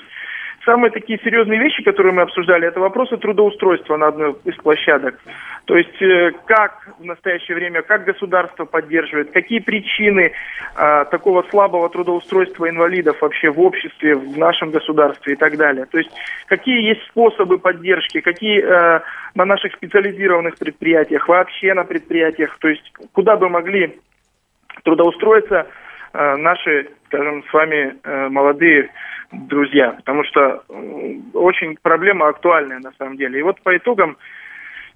[0.70, 5.18] Самые такие серьезные вещи, которые мы обсуждали, это вопросы трудоустройства на одной из площадок.
[5.64, 11.88] То есть э, как в настоящее время, как государство поддерживает, какие причины э, такого слабого
[11.88, 15.86] трудоустройства инвалидов вообще в обществе, в нашем государстве и так далее.
[15.86, 16.10] То есть
[16.46, 19.00] какие есть способы поддержки, какие э,
[19.34, 23.98] на наших специализированных предприятиях, вообще на предприятиях, то есть куда бы могли
[24.84, 25.66] трудоустроиться
[26.12, 27.96] э, наши, скажем, с вами
[28.28, 28.90] молодые
[29.32, 33.38] друзья, потому что э, очень проблема актуальная на самом деле.
[33.38, 34.16] И вот по итогам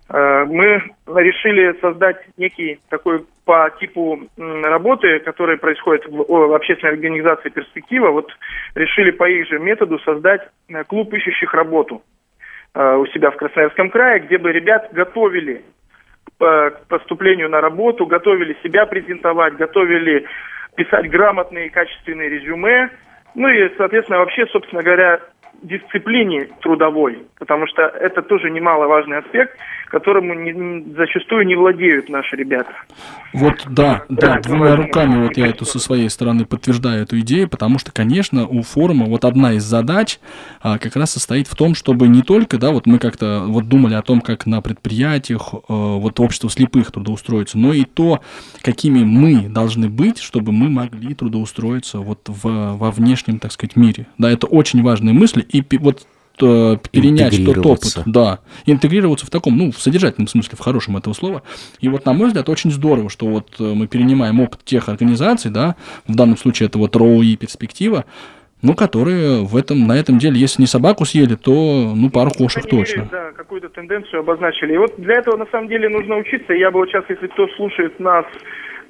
[0.09, 8.11] э, мы решили создать некий такой по типу работы, который происходит в, общественной организации «Перспектива»,
[8.11, 8.31] вот
[8.75, 12.03] решили по их же методу создать э, клуб ищущих работу
[12.77, 15.63] у себя в Красноярском крае, где бы ребят готовили
[16.41, 20.27] к поступлению на работу, готовили себя презентовать, готовили
[20.75, 22.91] писать грамотные и качественные резюме,
[23.35, 25.21] ну и, соответственно, вообще, собственно говоря,
[25.65, 29.59] дисциплине трудовой, потому что это тоже немаловажный аспект,
[29.95, 32.73] которому не, зачастую не владеют наши ребята.
[33.33, 37.79] Вот да, да, двумя руками вот я эту со своей стороны подтверждаю эту идею, потому
[37.79, 40.19] что, конечно, у форума вот одна из задач
[40.63, 43.95] а, как раз состоит в том, чтобы не только, да, вот мы как-то вот думали
[43.95, 48.21] о том, как на предприятиях а, вот общество слепых трудоустроиться, но и то,
[48.63, 54.07] какими мы должны быть, чтобы мы могли трудоустроиться вот в, во внешнем, так сказать, мире.
[54.19, 56.07] Да, это очень важные мысли, и вот
[56.43, 61.15] Э, перенять тот опыт, да, интегрироваться в таком, ну, в содержательном смысле, в хорошем этого
[61.15, 61.43] слова.
[61.81, 65.53] И вот, на мой взгляд, очень здорово, что вот э, мы перенимаем опыт тех организаций,
[65.53, 65.77] да,
[66.09, 68.05] в данном случае это вот РОУ и перспектива,
[68.63, 72.69] ну, которые в этом, на этом деле, если не собаку съели, то, ну, пару кошек
[72.69, 73.03] точно.
[73.03, 74.75] Мере, да, какую-то тенденцию обозначили.
[74.75, 76.53] И вот для этого, на самом деле, нужно учиться.
[76.53, 78.27] Я бы вот сейчас, если кто слушает нас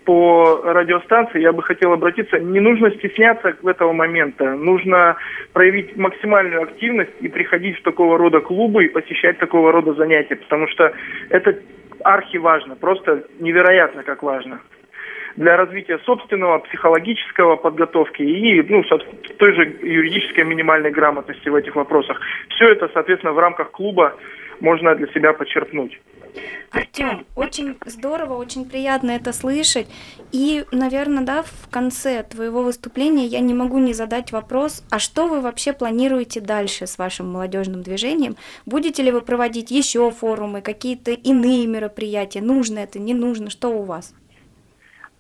[0.04, 5.16] по радиостанции, я бы хотел обратиться, не нужно стесняться этого момента, нужно
[5.52, 10.68] проявить максимальную активность и приходить в такого рода клубы и посещать такого рода занятия, потому
[10.68, 10.92] что
[11.30, 11.58] это
[12.02, 14.60] архи важно, просто невероятно как важно
[15.36, 18.84] для развития собственного психологического подготовки и ну,
[19.36, 22.20] той же юридической минимальной грамотности в этих вопросах.
[22.50, 24.14] Все это, соответственно, в рамках клуба
[24.60, 26.00] можно для себя почерпнуть.
[26.70, 29.86] Артем, очень здорово, очень приятно это слышать.
[30.32, 35.26] И, наверное, да, в конце твоего выступления я не могу не задать вопрос, а что
[35.26, 38.36] вы вообще планируете дальше с вашим молодежным движением?
[38.66, 42.40] Будете ли вы проводить еще форумы, какие-то иные мероприятия?
[42.40, 43.50] Нужно это, не нужно?
[43.50, 44.14] Что у вас?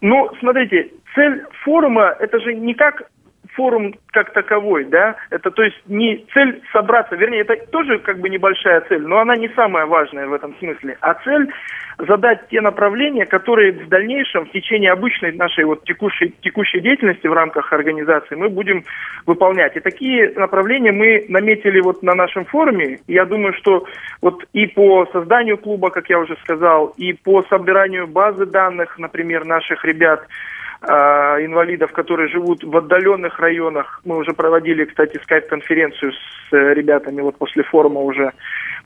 [0.00, 3.10] Ну, смотрите, цель форума это же не как
[3.54, 8.28] форум как таковой, да, это то есть не цель собраться, вернее, это тоже как бы
[8.28, 11.50] небольшая цель, но она не самая важная в этом смысле, а цель
[11.98, 17.32] задать те направления, которые в дальнейшем, в течение обычной нашей вот текущей, текущей деятельности в
[17.32, 18.84] рамках организации мы будем
[19.26, 19.76] выполнять.
[19.76, 22.98] И такие направления мы наметили вот на нашем форуме.
[23.06, 23.86] Я думаю, что
[24.20, 29.44] вот и по созданию клуба, как я уже сказал, и по собиранию базы данных, например,
[29.44, 30.26] наших ребят,
[31.44, 34.00] инвалидов, которые живут в отдаленных районах.
[34.04, 38.32] Мы уже проводили, кстати, скайп-конференцию с э, ребятами вот после форума уже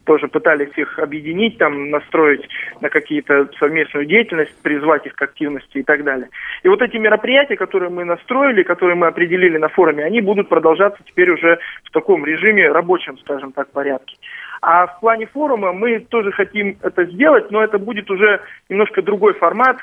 [0.04, 2.48] тоже пытались их объединить, там, настроить
[2.80, 6.30] на какие-то совместную деятельность, призвать их к активности и так далее.
[6.62, 11.02] И вот эти мероприятия, которые мы настроили, которые мы определили на форуме, они будут продолжаться
[11.04, 14.16] теперь уже в таком режиме рабочем, скажем так, порядке.
[14.62, 18.40] А в плане форума мы тоже хотим это сделать, но это будет уже
[18.70, 19.76] немножко другой формат,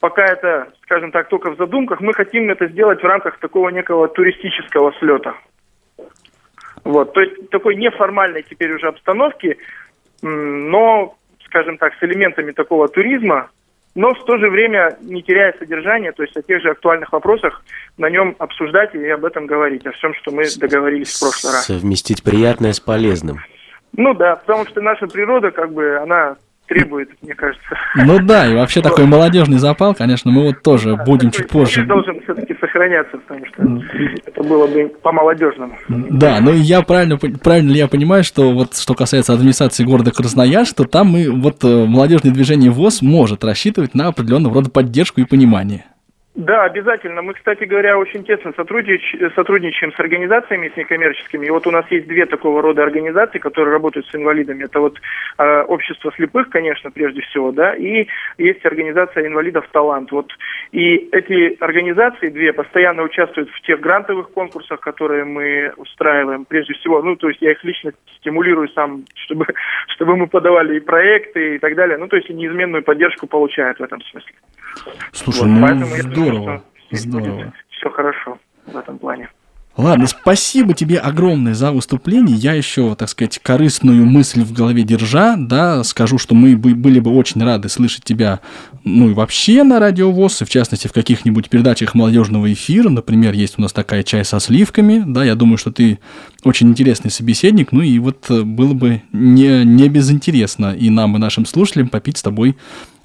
[0.00, 4.08] пока это, скажем так, только в задумках, мы хотим это сделать в рамках такого некого
[4.08, 5.34] туристического слета.
[6.84, 9.56] Вот, то есть такой неформальной теперь уже обстановки,
[10.22, 11.16] но,
[11.46, 13.48] скажем так, с элементами такого туризма,
[13.94, 17.64] но в то же время не теряя содержания, то есть о тех же актуальных вопросах
[17.96, 21.66] на нем обсуждать и об этом говорить, о всем, что мы договорились в прошлый раз.
[21.66, 23.38] Совместить приятное с полезным.
[23.96, 26.36] Ну да, потому что наша природа, как бы, она
[26.66, 27.76] требует, мне кажется.
[27.94, 31.84] Ну да, и вообще такой молодежный запал, конечно, мы вот тоже да, будем чуть позже.
[31.84, 33.62] должен все-таки сохраняться, потому что
[34.26, 35.76] это было бы по-молодежному.
[35.88, 40.72] Да, ну я правильно, правильно ли я понимаю, что вот что касается администрации города Красноярск,
[40.72, 45.24] что там мы, вот э, молодежное движение ВОЗ может рассчитывать на определенного рода поддержку и
[45.24, 45.84] понимание.
[46.34, 47.22] Да, обязательно.
[47.22, 51.46] Мы, кстати говоря, очень тесно сотрудничаем, сотрудничаем с организациями, с некоммерческими.
[51.46, 54.64] И вот у нас есть две такого рода организации, которые работают с инвалидами.
[54.64, 54.98] Это вот
[55.38, 60.10] э, общество слепых, конечно, прежде всего, да, и есть организация инвалидов «Талант».
[60.10, 60.32] Вот.
[60.72, 67.00] И эти организации, две, постоянно участвуют в тех грантовых конкурсах, которые мы устраиваем, прежде всего.
[67.00, 69.46] Ну, то есть я их лично стимулирую сам, чтобы,
[69.94, 71.96] чтобы мы подавали и проекты и так далее.
[71.96, 74.34] Ну, то есть неизменную поддержку получают в этом смысле.
[75.12, 77.52] Слушай, вот, ну здорово, думаю, здорово.
[77.70, 79.28] Все хорошо в этом плане.
[79.76, 82.36] Ладно, спасибо тебе огромное за выступление.
[82.36, 87.00] Я еще, так сказать, корыстную мысль в голове держа, да, скажу, что мы бы, были
[87.00, 88.38] бы очень рады слышать тебя,
[88.84, 92.88] ну и вообще на радио и в частности в каких-нибудь передачах молодежного эфира.
[92.88, 95.98] Например, есть у нас такая чай со сливками, да, я думаю, что ты
[96.44, 101.18] очень интересный собеседник, ну и вот э, было бы не, не безинтересно и нам, и
[101.18, 102.56] нашим слушателям попить с тобой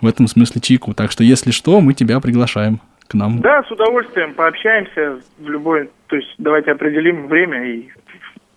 [0.02, 0.94] в этом смысле чайку.
[0.94, 3.40] Так что, если что, мы тебя приглашаем к нам.
[3.40, 5.90] Да, с удовольствием пообщаемся в любой...
[6.10, 7.90] То есть давайте определим время и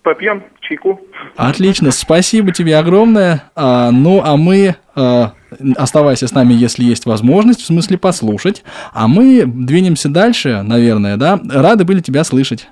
[0.01, 0.99] попьем чайку.
[1.35, 3.43] Отлично, спасибо тебе огромное.
[3.55, 5.33] А, ну, а мы, а,
[5.77, 8.63] оставайся с нами, если есть возможность, в смысле послушать.
[8.91, 11.39] А мы двинемся дальше, наверное, да?
[11.49, 12.67] Рады были тебя слышать.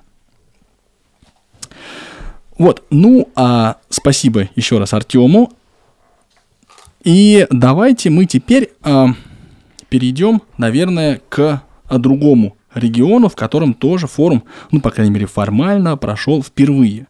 [2.58, 5.54] Вот, ну, а спасибо еще раз Артему.
[7.04, 9.08] И давайте мы теперь а,
[9.90, 15.98] перейдем, наверное, к а, другому региону, в котором тоже форум, ну, по крайней мере, формально
[15.98, 17.08] прошел впервые.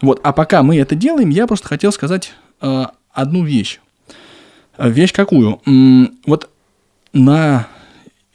[0.00, 3.80] Вот, а пока мы это делаем, я просто хотел сказать э, одну вещь.
[4.78, 5.60] Вещь какую?
[5.64, 6.50] М-м, вот
[7.12, 7.66] на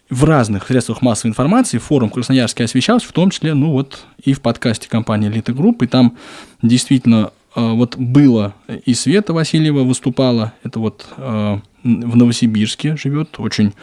[0.10, 4.42] в разных средствах массовой информации форум Красноярский освещался, в том числе, ну вот, и в
[4.42, 6.18] подкасте компании «Элита Групп», и там
[6.62, 8.54] действительно э, вот было
[8.86, 13.74] и Света Васильева выступала, это вот э, в Новосибирске живет, очень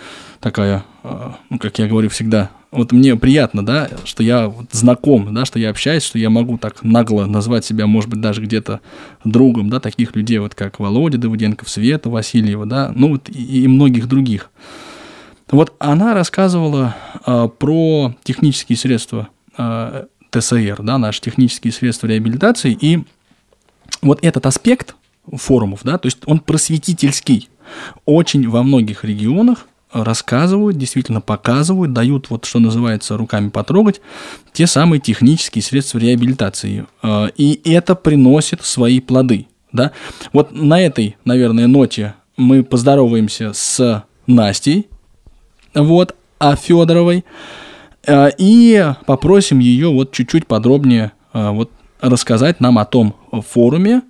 [0.41, 5.33] такая, э, ну, как я говорю всегда, вот мне приятно, да, что я вот знаком,
[5.35, 8.81] да, что я общаюсь, что я могу так нагло назвать себя, может быть, даже где-то
[9.25, 13.69] другом, да, таких людей, вот как Володя Давыденков, Света Васильева, да, ну вот и, и
[13.69, 14.51] многих других.
[15.51, 16.95] Вот она рассказывала
[17.27, 23.03] э, про технические средства э, ТСР, да, наши технические средства реабилитации, и
[24.03, 24.95] вот этот аспект
[25.33, 27.49] форумов, да, то есть он просветительский.
[28.05, 34.01] Очень во многих регионах рассказывают, действительно показывают, дают вот что называется руками потрогать
[34.53, 36.86] те самые технические средства реабилитации.
[37.03, 39.47] Э, и это приносит свои плоды.
[39.72, 39.93] Да?
[40.32, 44.89] Вот на этой, наверное, ноте мы поздороваемся с Настей,
[45.74, 47.24] вот, а Федоровой,
[48.07, 51.70] э, и попросим ее вот чуть-чуть подробнее э, вот
[52.01, 54.03] рассказать нам о том форуме,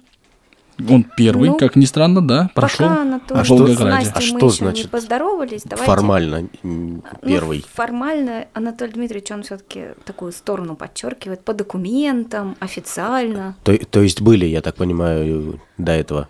[0.89, 4.51] он первый, ну, как ни странно, да, прошел а что, Настей а мы что еще
[4.51, 5.63] значит не поздоровались.
[5.65, 7.65] Давайте, формально ну, первый?
[7.73, 13.57] формально Анатолий Дмитриевич, он все-таки такую сторону подчеркивает по документам, официально.
[13.65, 16.29] То, то есть были, я так понимаю, до этого?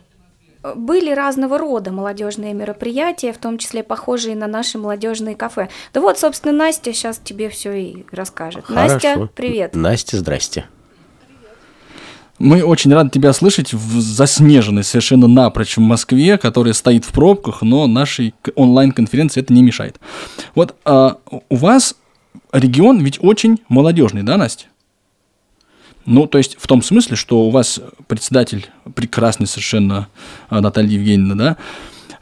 [0.74, 5.68] Были разного рода молодежные мероприятия, в том числе похожие на наши молодежные кафе.
[5.94, 8.64] Да вот, собственно, Настя сейчас тебе все и расскажет.
[8.64, 8.94] Хорошо.
[8.94, 9.74] Настя, привет.
[9.74, 10.66] Настя, здрасте.
[12.38, 17.62] Мы очень рады тебя слышать в заснеженной совершенно напрочь в Москве, которая стоит в пробках,
[17.62, 19.98] но нашей онлайн-конференции это не мешает.
[20.54, 21.18] Вот а,
[21.48, 21.96] у вас
[22.52, 24.66] регион ведь очень молодежный, да, Настя?
[26.06, 30.08] Ну, то есть в том смысле, что у вас председатель прекрасный совершенно
[30.48, 31.56] а, Наталья Евгеньевна, да,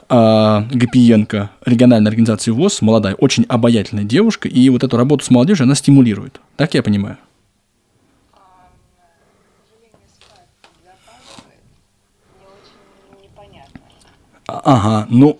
[0.09, 5.65] а, Гапиенко, региональной организации ВОЗ, молодая, очень обаятельная девушка, и вот эту работу с молодежью
[5.65, 6.41] она стимулирует.
[6.57, 7.19] Так я понимаю?
[14.65, 15.39] Ага, ну,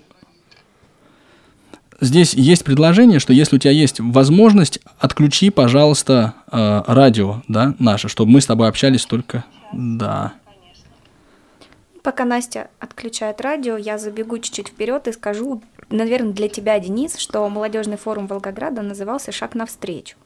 [2.01, 8.09] здесь есть предложение, что если у тебя есть возможность, отключи, пожалуйста, э, радио, да, наше,
[8.09, 10.33] чтобы мы с тобой общались только, да.
[12.03, 15.61] Пока Настя отключает радио, я забегу чуть-чуть вперед и скажу,
[15.91, 20.17] наверное, для тебя, Денис, что молодежный форум Волгограда назывался «Шаг навстречу».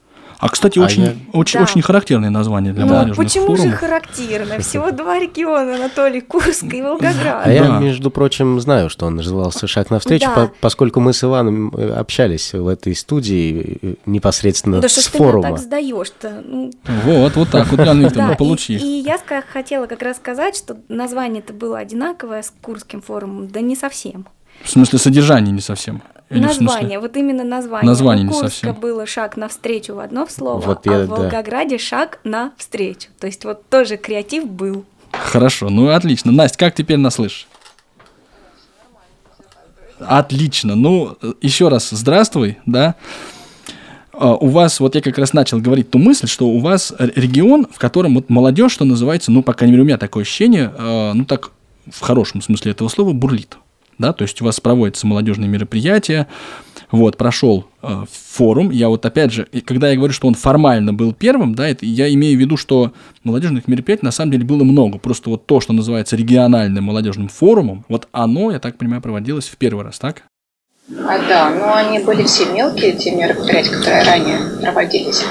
[0.40, 1.64] А, кстати, А очень, я- очень, Да.
[1.64, 3.66] очень характерное название для Ну, молодежных почему форумов.
[3.66, 4.58] же характерно?
[4.60, 7.42] Всего два региона, Анатолий, Курск и Волгоград.
[7.44, 7.78] А я, Да.
[7.78, 10.34] между прочим, знаю, что он назывался «Шаг навстречу», Да.
[10.46, 15.04] по- поскольку мы с Иваном э, общались в этой студии э, непосредственно Да что с
[15.04, 15.48] ж ты меня форума.
[15.50, 16.42] так сдаешь-то?
[16.46, 16.70] Ну,
[17.04, 18.76] Вот, вот так вот, Ганна Викторовна, Да, и- получи.
[18.76, 19.18] И, я
[19.52, 24.26] хотела как раз сказать, что название-то было одинаковое с Курским форумом, да не совсем.
[24.64, 26.00] В смысле, содержание не совсем.
[26.30, 27.86] Или в название, вот именно название.
[27.88, 28.74] Название У не Курска совсем.
[28.74, 31.14] было шаг навстречу в одно слово, Вот а я- в да.
[31.16, 33.08] Волгограде шаг навстречу.
[33.18, 34.84] То есть вот тоже креатив был.
[35.12, 36.30] Хорошо, ну отлично.
[36.30, 37.48] Настя, как теперь нас слышишь?
[39.98, 40.76] Отлично.
[40.76, 42.94] Ну, еще раз здравствуй, да.
[44.12, 47.66] А, У вас, вот я как раз начал говорить ту мысль, что у вас регион,
[47.70, 51.12] в котором вот молодежь, что называется, ну, по крайней мере, у меня такое ощущение, э,
[51.12, 51.50] ну, так,
[51.90, 53.56] в хорошем смысле этого слова, бурлит.
[54.00, 56.26] Да, то есть у вас проводятся молодежные мероприятия,
[56.90, 58.70] вот, прошел э, форум.
[58.70, 62.10] Я вот опять же, когда я говорю, что он формально был первым, да, это я
[62.14, 62.94] имею в виду, что
[63.24, 64.96] молодежных мероприятий на самом деле было много.
[64.96, 69.58] Просто вот то, что называется региональным молодежным форумом, вот оно, я так понимаю, проводилось в
[69.58, 70.22] первый раз, так?
[71.06, 75.22] А, да, но они были все мелкие, те мероприятия, которые ранее проводились.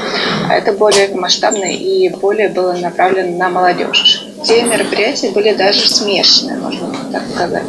[0.47, 4.28] А это более масштабные и более было направлено на молодежь.
[4.45, 7.63] Те мероприятия были даже смешанные, можно так сказать.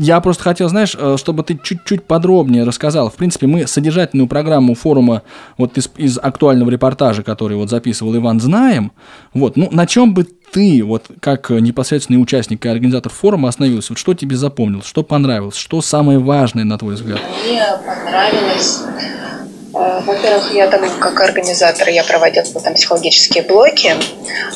[0.00, 3.08] Я просто хотел, знаешь, э, чтобы ты чуть-чуть подробнее рассказал.
[3.08, 5.22] В принципе, мы содержательную программу форума
[5.58, 8.90] вот из, из актуального репортажа, который вот записывал Иван, знаем.
[9.32, 13.92] Вот, ну, на чем бы ты, вот как непосредственный участник и организатор форума, остановился?
[13.92, 17.20] Вот что тебе запомнилось, что понравилось, что самое важное, на твой взгляд?
[17.44, 18.80] Мне понравилось
[20.04, 23.94] во-первых, я там как организатор, я проводила там психологические блоки.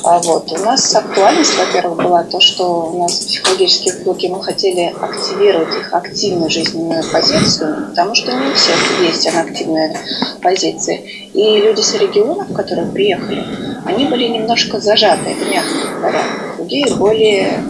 [0.03, 4.95] А вот у нас актуальность, во-первых, была то, что у нас психологические блоки мы хотели
[5.01, 9.97] активировать их активную жизненную позицию, потому что не у всех есть она активная
[10.43, 11.01] позиция.
[11.33, 13.45] И люди с регионов, которые приехали,
[13.85, 16.23] они были немножко зажаты, это мягко говоря.
[16.57, 17.63] Другие более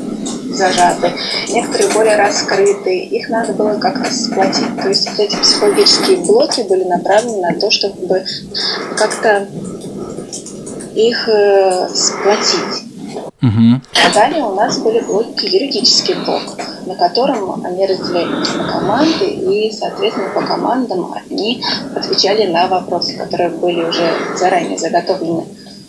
[0.52, 1.12] зажаты,
[1.48, 4.80] некоторые более раскрыты, их надо было как раз сплотить.
[4.80, 8.24] То есть вот эти психологические блоки были направлены на то, чтобы
[8.96, 9.46] как-то
[10.94, 12.84] их э, сплотить.
[13.42, 13.80] Угу.
[14.06, 16.42] А далее у нас были блоки, юридический блок,
[16.86, 21.62] на котором они разделялись на команды, и, соответственно, по командам они
[21.94, 25.44] отвечали на вопросы, которые были уже заранее заготовлены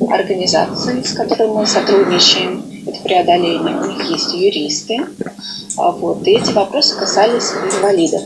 [0.10, 3.78] организацией, с которой мы сотрудничаем это преодоление.
[3.78, 5.06] У них есть юристы.
[5.78, 8.22] А вот, и эти вопросы касались инвалидов.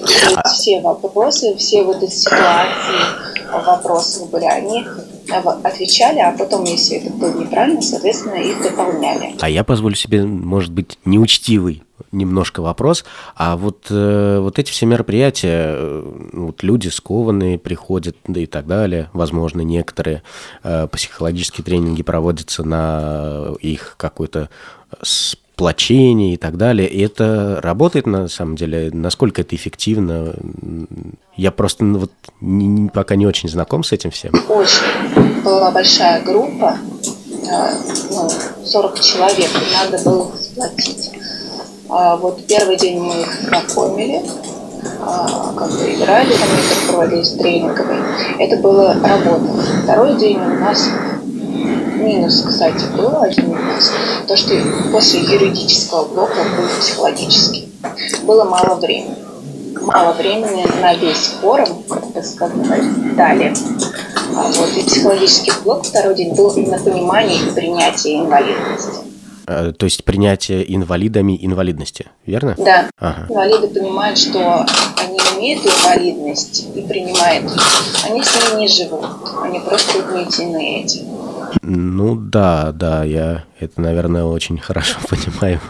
[0.00, 4.84] То есть все вопросы, все вот эти ситуации, вопросы были, они
[5.30, 9.34] отвечали, а потом, если это было неправильно, соответственно, их дополняли.
[9.40, 13.04] А я позволю себе, может быть, неучтивый немножко вопрос.
[13.34, 18.66] А вот, э, вот эти все мероприятия, э, вот люди скованные приходят, да и так
[18.66, 20.22] далее, возможно, некоторые
[20.62, 24.50] э, психологические тренинги проводятся на их какой-то
[25.56, 26.86] сплочение и так далее.
[26.86, 28.90] И это работает на самом деле?
[28.92, 30.34] Насколько это эффективно?
[31.34, 34.32] Я просто ну, вот не, пока не очень знаком с этим всем.
[34.50, 35.42] Очень.
[35.42, 36.76] Была большая группа,
[37.50, 37.70] э,
[38.10, 38.28] ну,
[38.66, 41.12] 40 человек, надо было их сплотить.
[41.88, 44.20] А вот первый день мы их знакомили,
[45.00, 46.48] а, как бы играли, там
[46.88, 48.02] проводились тренинговые.
[48.38, 49.62] Это была работа.
[49.84, 50.86] Второй день у нас
[51.56, 53.92] минус, кстати, был один минус.
[54.26, 54.54] То, что
[54.92, 57.68] после юридического блока был психологический.
[58.24, 59.16] Было мало времени.
[59.80, 63.54] Мало времени на весь форум, бы сказать, дали.
[64.34, 69.06] А вот и психологический блок второй день был на понимание и принятие инвалидности.
[69.46, 72.54] Э, то есть принятие инвалидами инвалидности, верно?
[72.58, 72.90] Да.
[72.98, 73.26] Ага.
[73.28, 77.52] Инвалиды понимают, что они имеют инвалидность и принимают
[78.04, 79.04] Они с ней не живут,
[79.42, 81.15] они просто угнетены этим.
[81.62, 85.60] Ну да, да, я это, наверное, очень хорошо понимаю.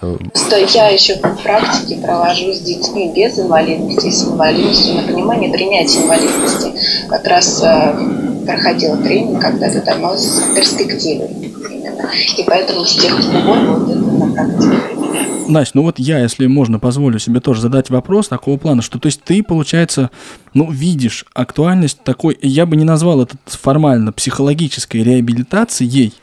[0.00, 6.02] Просто я еще по практике провожу с детьми без инвалидности, с инвалидностью на понимание принятия
[6.02, 6.72] инвалидности.
[7.08, 11.28] Как раз э, проходила тренинг когда-то давно с перспективой.
[12.36, 14.89] И поэтому с тех пор вот это на практике
[15.48, 19.06] Настя, ну вот я, если можно, позволю себе тоже задать вопрос такого плана, что то
[19.06, 20.10] есть ты, получается,
[20.54, 26.14] ну, видишь актуальность такой, я бы не назвал это формально психологической реабилитацией,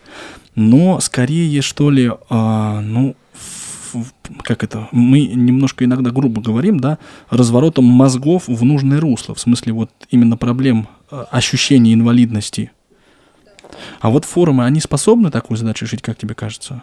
[0.55, 3.15] но скорее, что ли, а, ну,
[4.43, 6.97] как это, мы немножко иногда грубо говорим, да,
[7.29, 12.71] разворотом мозгов в нужное русло, в смысле вот именно проблем а, ощущения инвалидности
[13.99, 16.81] а вот форумы, они способны такую задачу решить, как тебе кажется?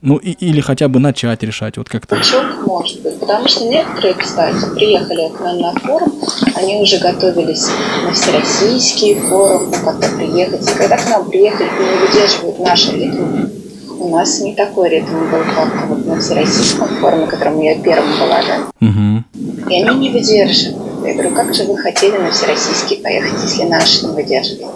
[0.00, 2.16] Ну, и, или хотя бы начать решать, вот как-то.
[2.20, 6.12] Чуть может быть, потому что некоторые, кстати, приехали к нам на форум,
[6.54, 7.66] они уже готовились
[8.04, 10.70] на всероссийский форум, ну, как-то приехать.
[10.70, 13.50] И когда к нам приехали и не выдерживают наши ритмы,
[13.98, 18.12] у нас не такой ритм был, как вот на всероссийском форуме, на котором я первым
[18.18, 18.86] была, да?
[18.86, 19.70] Угу.
[19.70, 20.87] И они не выдерживают.
[21.04, 24.68] Я говорю, как же вы хотели на всероссийский поехать, если наш не выдерживаете?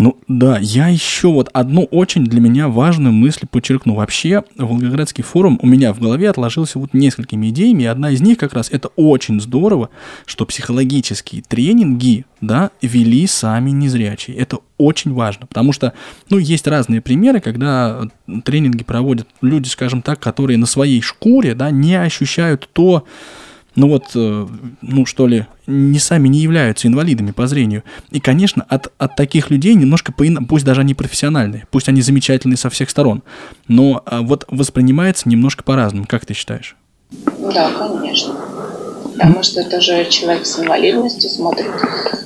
[0.00, 3.94] Ну да, я еще вот одну очень для меня важную мысль подчеркну.
[3.94, 8.38] Вообще, Волгоградский форум у меня в голове отложился вот несколькими идеями, и одна из них
[8.38, 9.90] как раз это очень здорово,
[10.24, 14.36] что психологические тренинги, да, вели сами незрячие.
[14.36, 15.92] Это очень важно, потому что,
[16.30, 18.02] ну, есть разные примеры, когда
[18.44, 23.04] тренинги проводят люди, скажем так, которые на своей шкуре, да, не ощущают то,
[23.78, 24.46] ну вот, э,
[24.82, 27.84] ну что ли, не сами не являются инвалидами по зрению.
[28.10, 32.70] И, конечно, от, от таких людей немножко, пусть даже они профессиональные, пусть они замечательные со
[32.70, 33.22] всех сторон,
[33.68, 36.06] но а, вот воспринимается немножко по-разному.
[36.08, 36.76] Как ты считаешь?
[37.54, 38.34] Да, конечно.
[39.12, 41.70] Потому что это же человек с инвалидностью смотрит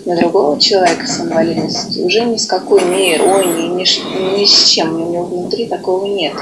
[0.07, 2.07] на другого человека с инвалидностью.
[2.07, 6.32] Уже ни с какой ни иронией, ни, ни с чем у него внутри такого нет.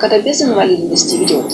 [0.00, 1.52] Когда без инвалидности идет,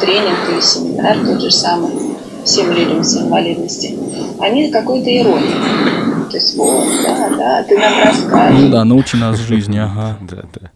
[0.00, 2.14] тренинг или семинар тот же самый
[2.44, 3.98] всем людям с инвалидностью,
[4.38, 6.30] они какой-то иронии.
[6.30, 8.60] То есть, вот, да, да, ты нам расскажешь.
[8.60, 10.18] Ну да, научи нас жизни, ага.
[10.22, 10.70] Да, да.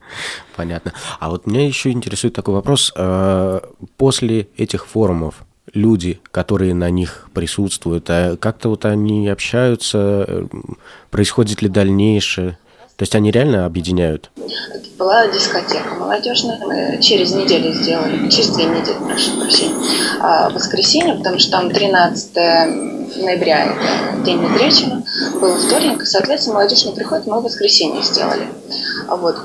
[0.56, 0.92] Понятно.
[1.20, 2.92] А вот меня еще интересует такой вопрос.
[2.96, 3.60] Э,
[3.96, 5.44] после этих форумов
[5.74, 10.46] люди, которые на них присутствуют, а как-то вот они общаются, э,
[11.10, 12.58] происходит ли дальнейшее?
[12.98, 14.28] То есть они реально объединяют?
[14.98, 19.76] Была дискотека молодежная, через неделю сделали, через две недели, прошу прощения,
[20.20, 25.04] а воскресенье, потому что там 13 ноября, это день незрячего,
[25.40, 28.48] был вторник, соответственно, молодежь не приходит, мы воскресенье сделали.
[29.06, 29.36] А вот.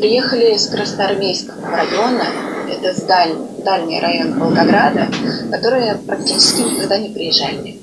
[0.00, 2.24] Приехали из Красноармейского района,
[2.68, 3.34] это с даль,
[3.64, 5.08] дальний район Волгограда,
[5.50, 7.78] которые практически никогда не приезжали.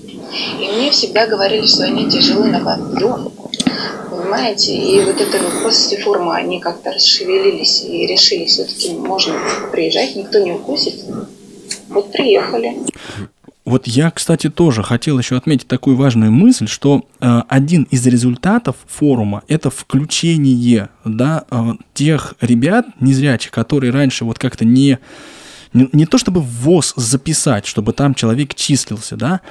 [0.59, 3.31] И мне всегда говорили, что они тяжелы на подъем,
[4.33, 4.75] понимаете?
[4.75, 9.35] И вот это после форума они как-то расшевелились и решили, все-таки можно
[9.71, 11.03] приезжать, никто не укусит.
[11.89, 12.77] Вот приехали.
[13.65, 18.75] Вот я, кстати, тоже хотел еще отметить такую важную мысль, что э, один из результатов
[18.87, 24.99] форума это включение да, э, тех ребят незрячих, которые раньше вот как-то не
[25.73, 29.41] не, не то чтобы ВОЗ записать, чтобы там человек числился, да,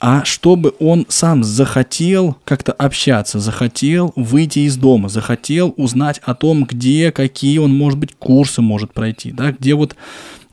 [0.00, 6.64] а чтобы он сам захотел как-то общаться, захотел выйти из дома, захотел узнать о том,
[6.64, 9.96] где, какие он, может быть, курсы может пройти, да, где вот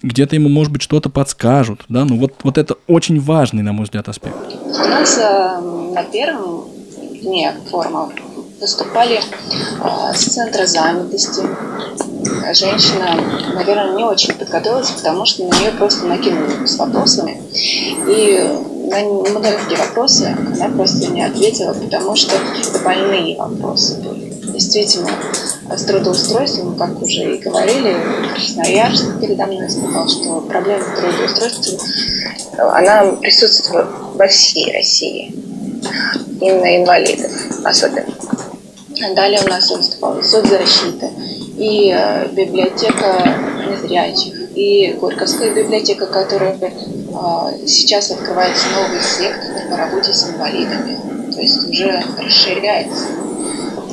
[0.01, 3.85] где-то ему, может быть, что-то подскажут, да, ну вот, вот это очень важный, на мой
[3.85, 4.35] взгляд, аспект.
[4.65, 5.61] У нас э,
[5.93, 6.65] на первом
[7.21, 8.11] дне форума
[8.63, 11.41] выступали э, с центра занятости.
[12.53, 13.19] Женщина,
[13.53, 17.41] наверное, не очень подготовилась, потому что на нее просто накинули с вопросами.
[18.07, 18.39] И
[18.89, 18.99] на
[19.31, 24.33] многие вопросы она просто не ответила, потому что это больные вопросы были.
[24.53, 25.09] Действительно,
[25.75, 27.95] с трудоустройством, как уже и говорили,
[28.33, 31.79] Красноярск передо мной сказал, что проблема трудоустройства,
[32.57, 35.33] она присутствует во всей России,
[36.39, 37.31] именно инвалидов
[37.63, 38.05] особенно.
[39.15, 41.09] Далее у нас соцзащита
[41.57, 43.37] и э, библиотека
[43.67, 51.41] незрячих, и Горьковская библиотека, которая э, сейчас открывается новый сектор по работе с инвалидами, то
[51.41, 53.07] есть уже расширяется.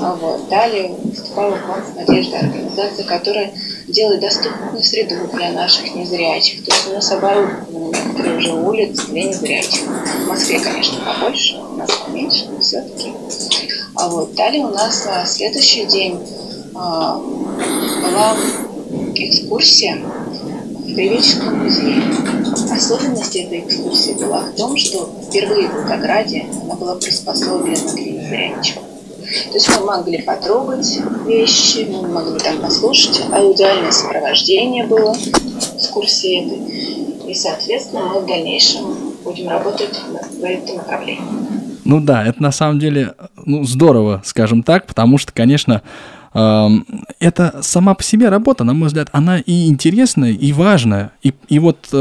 [0.03, 0.49] А вот.
[0.49, 3.53] Далее выступала у «Надежда» организация, которая
[3.87, 6.65] делает доступную среду для наших незрячих.
[6.65, 9.83] То есть у нас оборудованы некоторые уже улицы для незрячих.
[9.83, 11.60] В Москве, конечно, побольше,
[12.21, 13.13] у нас поменьше, но все-таки.
[13.95, 16.19] А вот далее у нас на следующий день
[16.75, 18.37] а, была
[19.15, 22.03] экскурсия в Кривическом музее.
[22.71, 28.77] Особенность этой экскурсии была в том, что впервые в Волгограде она была приспособлена для незрячих.
[28.77, 35.17] То есть мы могли потрогать вещи, мы могли там послушать, аудиальное сопровождение было
[35.77, 37.31] экскурсии этой.
[37.31, 40.01] И, соответственно, мы в дальнейшем будем работать
[40.33, 41.50] в этом направлении.
[41.91, 43.15] Ну да, это на самом деле
[43.45, 45.83] ну, здорово, скажем так, потому что, конечно,
[46.33, 51.11] это сама по себе работа, на мой взгляд, она и интересная, и важная.
[51.25, 51.93] И, и вот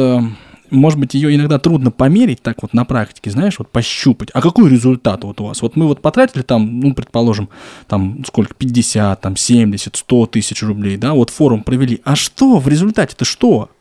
[0.69, 4.29] может быть, ее иногда трудно померить так вот на практике, знаешь, вот пощупать.
[4.35, 5.63] А какой результат вот у вас?
[5.63, 7.49] Вот мы вот потратили там, ну, предположим,
[7.87, 11.99] там сколько, 50, там 70, 100 тысяч рублей, да, вот форум провели.
[12.03, 13.71] А что в результате-то что?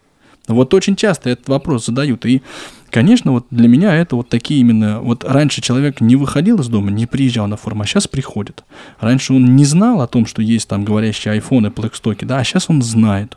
[0.46, 2.24] Вот очень часто этот вопрос задают.
[2.24, 2.40] И,
[2.90, 5.00] конечно, вот для меня это вот такие именно...
[5.00, 8.64] Вот раньше человек не выходил из дома, не приезжал на форум, а сейчас приходит.
[9.00, 12.68] Раньше он не знал о том, что есть там говорящие айфоны, плэкстоки, да, а сейчас
[12.68, 13.36] он знает.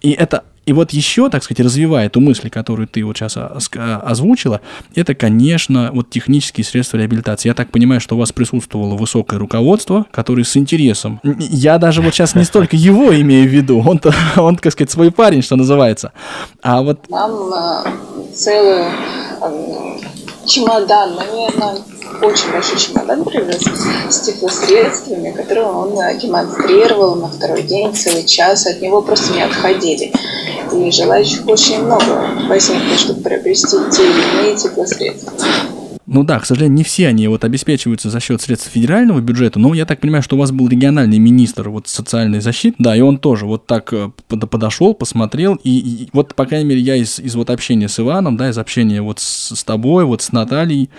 [0.00, 4.60] И это и вот еще, так сказать, развивая эту мысль, которую ты вот сейчас озвучила,
[4.94, 7.48] это, конечно, вот технические средства реабилитации.
[7.48, 11.20] Я так понимаю, что у вас присутствовало высокое руководство, которое с интересом.
[11.22, 14.00] Я даже вот сейчас не столько его имею в виду, он,
[14.36, 16.12] он так сказать, свой парень, что называется.
[16.62, 17.08] А вот...
[17.10, 18.84] Нам э, целый
[19.40, 19.98] э,
[20.46, 21.78] чемодан, наверное,
[22.22, 23.62] очень большой чемодан привез
[24.10, 28.66] с теплосредствами, которые он э, демонстрировал на второй день, целый час.
[28.66, 30.12] От него просто не отходили.
[30.72, 35.32] И желающих очень много возникло, чтобы приобрести те или иные теплосредства.
[36.06, 39.72] Ну да, к сожалению, не все они вот обеспечиваются за счет средств федерального бюджета, но
[39.72, 43.18] я так понимаю, что у вас был региональный министр вот социальной защиты, да, и он
[43.18, 47.36] тоже вот так э, подошел, посмотрел, и, и вот, по крайней мере, я из, из
[47.36, 50.90] вот общения с Иваном, да, из общения вот с, с тобой, вот с Натальей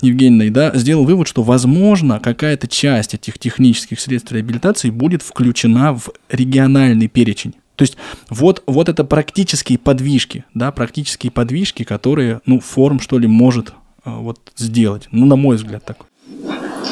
[0.00, 6.10] Евгеньевной, да, сделал вывод, что, возможно, какая-то часть этих технических средств реабилитации будет включена в
[6.30, 7.54] региональный перечень.
[7.76, 7.96] То есть
[8.30, 13.74] вот, вот это практические подвижки, да, практические подвижки, которые, ну, форум, что ли, может
[14.06, 15.08] вот сделать.
[15.10, 16.06] Ну, на мой взгляд, так.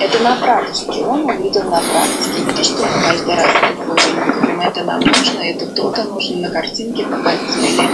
[0.00, 1.04] Это на практике.
[1.04, 4.60] Он увидел на практике, не то, что каждый раз приходим.
[4.60, 7.88] это нам нужно, это то-то нужно, на картинке показывали.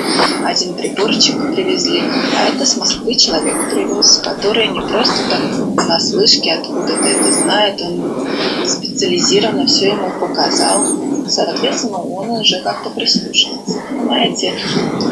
[0.44, 2.02] Один приборчик привезли,
[2.38, 7.80] а это с Москвы человек привез, который не просто там на слышке откуда-то это знает,
[7.82, 8.26] он
[8.66, 10.82] специализированно все ему показал.
[11.28, 13.78] Соответственно, он уже как-то прислушивается.
[13.88, 14.54] Понимаете,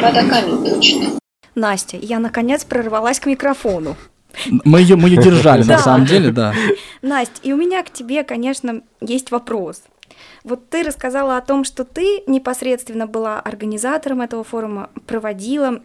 [0.00, 1.18] вода камень точно.
[1.59, 3.96] Настя, я наконец прорвалась к микрофону.
[4.46, 6.54] Мы ее, мы ее держали, на самом деле, да.
[7.02, 9.82] Настя, и у меня к тебе, конечно, есть вопрос.
[10.44, 15.80] Вот ты рассказала о том, что ты непосредственно была организатором этого форума, проводила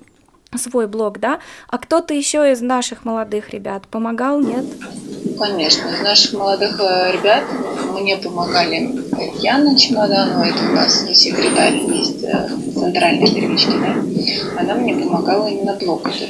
[0.58, 1.39] свой блог, да?
[1.68, 4.66] А кто-то еще из наших молодых ребят помогал, нет?
[5.38, 7.43] Конечно, из наших молодых э, ребят
[7.93, 8.91] мне помогали
[9.39, 14.60] Яна Чемоданова, это у нас секретарь есть э, центральной первички, да?
[14.60, 16.30] Она мне помогала именно блог этот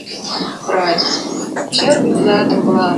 [0.66, 1.22] проводить.
[1.56, 2.98] Вообще организатором была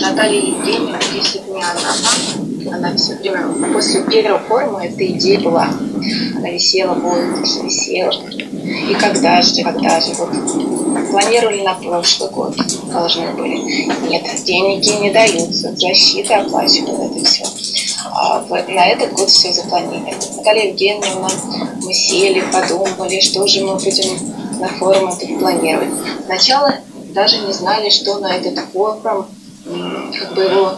[0.00, 5.68] Наталья Евгеньевна, если бы не она, она все время, после первого форума эта идея была.
[6.36, 8.12] Она висела, воздухе, висела.
[8.12, 10.30] И когда же, когда же, вот
[11.10, 12.56] планировали на прошлый год,
[12.90, 13.58] должны были.
[14.08, 17.44] Нет, деньги не даются, защита оплачивала это все.
[18.04, 20.14] А на этот год все запланировали.
[20.36, 21.28] Наталья Евгеньевна,
[21.82, 24.18] мы сели, подумали, что же мы будем
[24.58, 25.90] на форум это планировать.
[26.26, 26.76] Сначала
[27.14, 29.26] даже не знали, что на этот форум,
[30.18, 30.74] как бы его,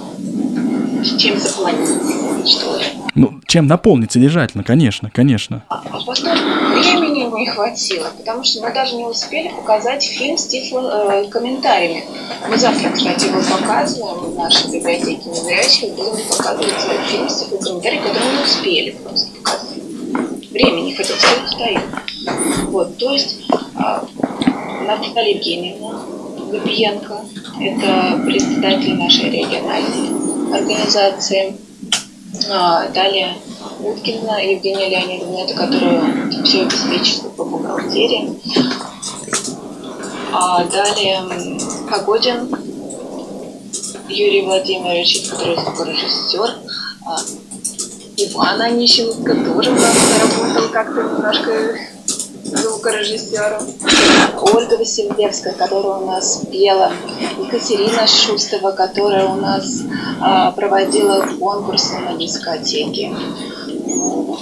[1.19, 2.85] чем запланировать, что ли.
[3.15, 5.63] Ну, чем наполнить содержательно, конечно, конечно.
[5.69, 6.35] А потом
[6.75, 12.05] времени не хватило, потому что мы даже не успели показать фильм с тифло э, комментариями.
[12.49, 18.09] Мы завтра, кстати, его показываем в нашей библиотеке незрячих, будем показывать э, фильм с тифлокомментариями,
[18.09, 19.79] который не успели просто показать.
[20.51, 21.81] Времени не хватило, все устаю.
[22.69, 24.05] Вот, то есть а,
[24.87, 26.01] Наталья Евгеньевна
[26.51, 27.21] Губиенко,
[27.61, 31.57] это председатель нашей региональной организации,
[32.51, 33.35] а, далее
[33.81, 38.39] Уткина Евгения Леонидовна, это которая все обеспечивает по бухгалтерии.
[40.33, 41.23] А далее
[41.89, 42.51] Погодин
[44.09, 46.57] Юрий Владимирович, который звукорежиссер.
[47.07, 47.17] А,
[48.17, 51.79] Иван Онищенко тоже у нас работал как-то немножко
[52.57, 53.63] звукорежиссером.
[54.55, 56.93] Ольга Васильевская, которая у нас пела.
[57.39, 59.83] Екатерина Шустова, которая у нас
[60.21, 63.13] а, проводила конкурсы на дискотеке.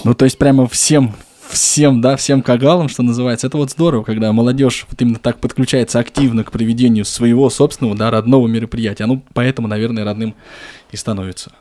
[0.05, 1.15] Ну, то есть прямо всем,
[1.49, 3.47] всем, да, всем кагалам, что называется.
[3.47, 8.11] Это вот здорово, когда молодежь вот именно так подключается активно к проведению своего собственного, да,
[8.11, 9.07] родного мероприятия.
[9.07, 10.35] Ну, поэтому, наверное, родным
[10.91, 11.53] и становится.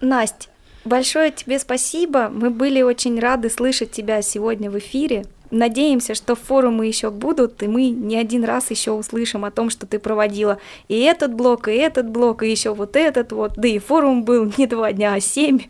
[0.00, 0.48] Настя,
[0.84, 2.28] большое тебе спасибо.
[2.28, 5.24] Мы были очень рады слышать тебя сегодня в эфире.
[5.50, 9.86] Надеемся, что форумы еще будут, и мы не один раз еще услышим о том, что
[9.86, 13.52] ты проводила и этот блок, и этот блок, и еще вот этот вот.
[13.56, 15.60] Да и форум был не два дня, а семь.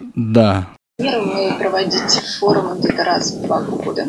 [0.00, 0.68] Да,
[1.00, 4.06] Планируем мы проводить форумы где-то раз в два года.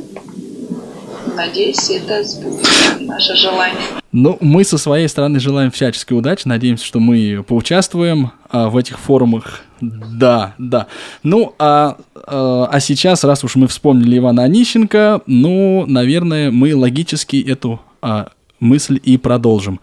[1.39, 3.79] Надеюсь, это сбудется наше желание.
[4.11, 8.99] Ну, мы со своей стороны желаем всяческой удачи, надеемся, что мы поучаствуем а, в этих
[8.99, 9.61] форумах.
[9.79, 10.87] Да, да.
[11.23, 11.95] Ну, а,
[12.27, 18.31] а, а сейчас, раз уж мы вспомнили Ивана Онищенко, ну, наверное, мы логически эту а,
[18.59, 19.79] мысль и продолжим.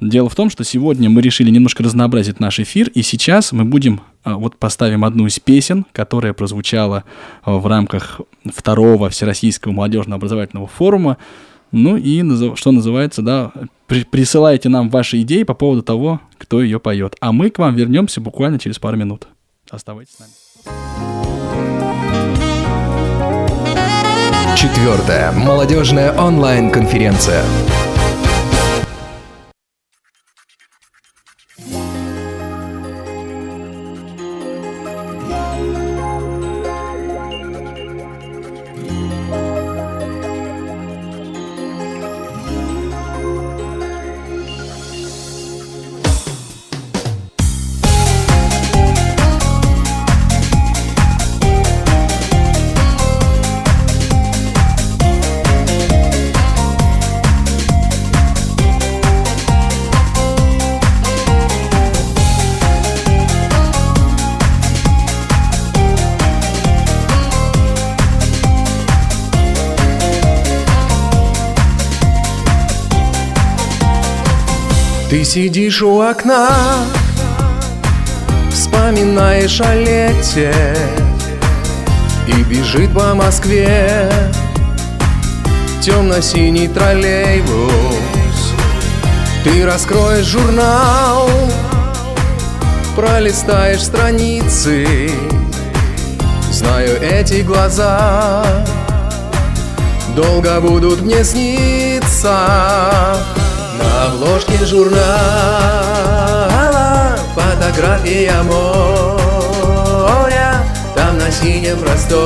[0.00, 4.02] Дело в том, что сегодня мы решили немножко разнообразить наш эфир, и сейчас мы будем,
[4.24, 7.04] а, вот поставим одну из песен, которая прозвучала
[7.42, 11.16] а, в рамках второго Всероссийского молодежного образовательного форума.
[11.72, 12.22] Ну и,
[12.56, 13.52] что называется, да,
[13.86, 17.16] при- присылайте нам ваши идеи по поводу того, кто ее поет.
[17.20, 19.26] А мы к вам вернемся буквально через пару минут.
[19.70, 20.32] Оставайтесь с нами.
[24.56, 27.42] Четвертая молодежная онлайн-конференция.
[75.36, 76.48] Сидишь у окна,
[78.50, 80.54] вспоминаешь о лете
[82.26, 84.10] И бежит по Москве
[85.82, 88.54] темно-синий троллейбус.
[89.44, 91.28] Ты раскроешь журнал,
[92.96, 95.10] пролистаешь страницы
[96.50, 98.42] Знаю эти глаза.
[100.16, 102.38] Долго будут мне сниться
[104.16, 105.06] обложке журнала
[107.34, 109.74] Фотография моря
[110.94, 112.22] Там на синем просторе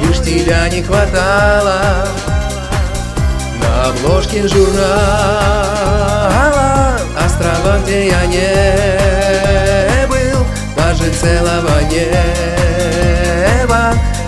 [0.00, 2.06] Лишь тебя не хватало.
[3.62, 4.90] На обложке журнала
[7.24, 10.44] Острова, где я не был
[10.76, 12.14] Даже целого неба.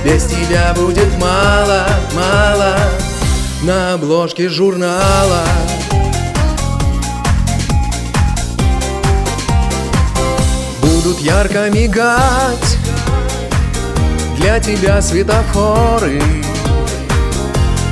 [0.02, 2.76] Без тебя будет мало, мало
[3.62, 5.44] На обложке журнала.
[10.82, 12.78] Будут ярко мигать
[14.36, 16.20] Для тебя светофоры.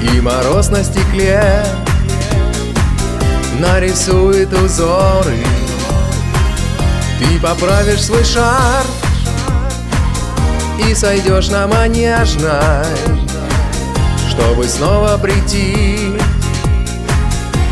[0.02, 1.64] И мороз на стекле
[3.58, 5.38] Нарисует узоры.
[7.18, 8.84] Ты поправишь свой шар
[10.86, 13.23] И сойдешь на манежной
[14.37, 16.18] Чтобы снова прийти.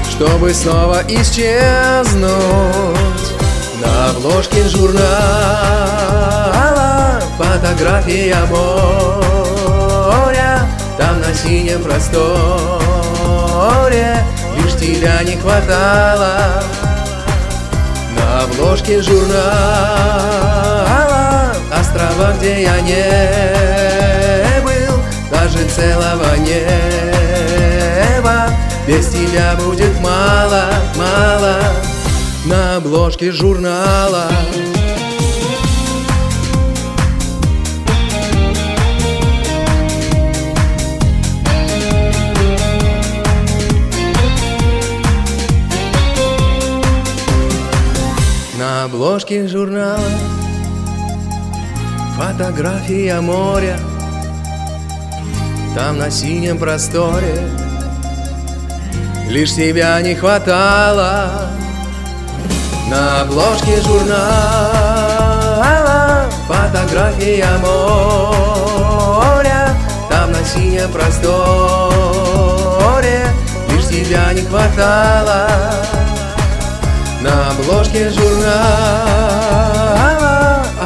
[0.09, 2.31] Чтобы снова исчезнуть.
[3.81, 5.03] На обложке журнала
[7.37, 9.73] Фотография моря.
[10.97, 12.23] Там на синем просторе
[14.57, 16.63] Лишь тебя не хватало.
[18.17, 19.43] На обложке журнала
[21.77, 24.02] Острова, где я не был
[25.63, 27.79] Даже целого неба.
[28.87, 30.65] Без тебя будет мало,
[30.97, 31.59] мало
[32.47, 34.29] На обложке журнала.
[48.59, 50.01] На обложке журнала
[52.17, 53.79] Фотография моря
[55.75, 57.49] Там на синем просторе.
[59.29, 61.49] Лишь тебя не хватало
[62.91, 64.21] На обложке журнала.
[66.47, 68.71] Фотография моря
[70.11, 71.23] Там на синем просторе.
[73.71, 75.49] Лишь тебя не хватало
[77.23, 78.57] на обложке журнала.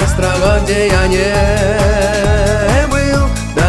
[0.01, 2.16] Острова, где я не был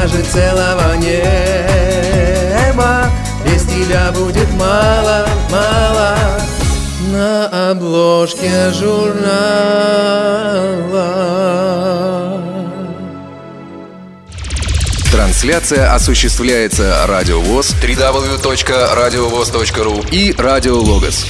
[0.08, 3.12] Даже целого неба.
[3.44, 6.18] Без тебя будет мало, мало.
[7.12, 9.28] На обложке журнала.
[15.12, 21.26] Трансляция осуществляется Радио ВОЗ, www.radiovoz.ru и Радио Логос.